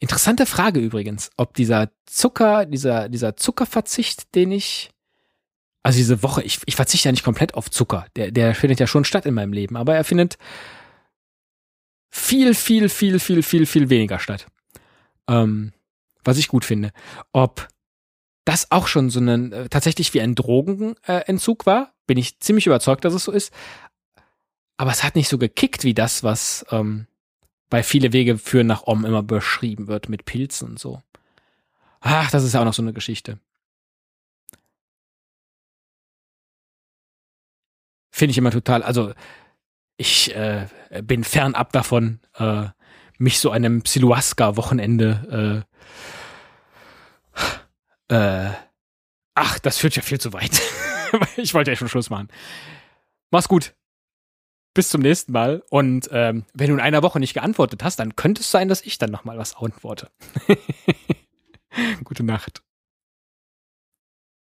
interessante 0.00 0.46
Frage 0.46 0.80
übrigens, 0.80 1.30
ob 1.36 1.54
dieser 1.54 1.90
Zucker, 2.06 2.66
dieser, 2.66 3.08
dieser 3.08 3.36
Zuckerverzicht, 3.36 4.34
den 4.34 4.50
ich 4.52 4.90
also 5.86 5.98
diese 5.98 6.20
Woche, 6.24 6.42
ich, 6.42 6.58
ich 6.66 6.74
verzichte 6.74 7.06
ja 7.06 7.12
nicht 7.12 7.22
komplett 7.22 7.54
auf 7.54 7.70
Zucker. 7.70 8.06
Der, 8.16 8.32
der 8.32 8.56
findet 8.56 8.80
ja 8.80 8.88
schon 8.88 9.04
statt 9.04 9.24
in 9.24 9.34
meinem 9.34 9.52
Leben, 9.52 9.76
aber 9.76 9.94
er 9.94 10.02
findet 10.02 10.36
viel, 12.10 12.54
viel, 12.54 12.88
viel, 12.88 13.20
viel, 13.20 13.40
viel, 13.44 13.66
viel 13.66 13.88
weniger 13.88 14.18
statt. 14.18 14.48
Ähm, 15.28 15.72
was 16.24 16.38
ich 16.38 16.48
gut 16.48 16.64
finde. 16.64 16.92
Ob 17.32 17.68
das 18.46 18.70
auch 18.70 18.86
schon 18.86 19.10
so 19.10 19.20
ein, 19.20 19.52
äh, 19.52 19.68
tatsächlich 19.68 20.14
wie 20.14 20.20
ein 20.20 20.34
Drogenentzug 20.34 21.66
war. 21.66 21.92
Bin 22.06 22.16
ich 22.16 22.38
ziemlich 22.38 22.66
überzeugt, 22.66 23.04
dass 23.04 23.12
es 23.12 23.24
so 23.24 23.32
ist. 23.32 23.52
Aber 24.76 24.92
es 24.92 25.02
hat 25.02 25.16
nicht 25.16 25.28
so 25.28 25.36
gekickt 25.36 25.84
wie 25.84 25.94
das, 25.94 26.22
was 26.22 26.64
ähm, 26.70 27.06
bei 27.68 27.82
viele 27.82 28.12
Wege 28.12 28.38
führen 28.38 28.68
nach 28.68 28.86
Om 28.86 29.04
immer 29.04 29.22
beschrieben 29.22 29.88
wird 29.88 30.08
mit 30.08 30.24
Pilzen 30.24 30.70
und 30.70 30.78
so. 30.78 31.02
Ach, 32.00 32.30
das 32.30 32.44
ist 32.44 32.52
ja 32.54 32.60
auch 32.60 32.64
noch 32.64 32.74
so 32.74 32.82
eine 32.82 32.92
Geschichte. 32.92 33.40
Finde 38.12 38.30
ich 38.30 38.38
immer 38.38 38.52
total, 38.52 38.82
also 38.82 39.12
ich 39.96 40.34
äh, 40.34 40.68
bin 41.02 41.24
fernab 41.24 41.72
davon, 41.72 42.20
äh, 42.34 42.68
mich 43.18 43.38
so 43.38 43.50
einem 43.50 43.82
Psiluasca-Wochenende 43.82 45.64
äh, 48.08 48.14
äh, 48.14 48.50
ach, 49.34 49.58
das 49.60 49.78
führt 49.78 49.96
ja 49.96 50.02
viel 50.02 50.20
zu 50.20 50.32
weit. 50.32 50.60
ich 51.36 51.54
wollte 51.54 51.70
ja 51.70 51.76
schon 51.76 51.88
Schluss 51.88 52.10
machen. 52.10 52.28
Mach's 53.30 53.48
gut. 53.48 53.74
Bis 54.74 54.88
zum 54.88 55.00
nächsten 55.00 55.32
Mal. 55.32 55.62
Und 55.70 56.08
ähm, 56.12 56.44
wenn 56.52 56.68
du 56.68 56.74
in 56.74 56.80
einer 56.80 57.02
Woche 57.02 57.20
nicht 57.20 57.34
geantwortet 57.34 57.82
hast, 57.82 57.98
dann 57.98 58.16
könnte 58.16 58.42
es 58.42 58.50
sein, 58.50 58.68
dass 58.68 58.82
ich 58.82 58.98
dann 58.98 59.10
nochmal 59.10 59.38
was 59.38 59.56
antworte. 59.56 60.10
Gute 62.04 62.22
Nacht. 62.24 62.62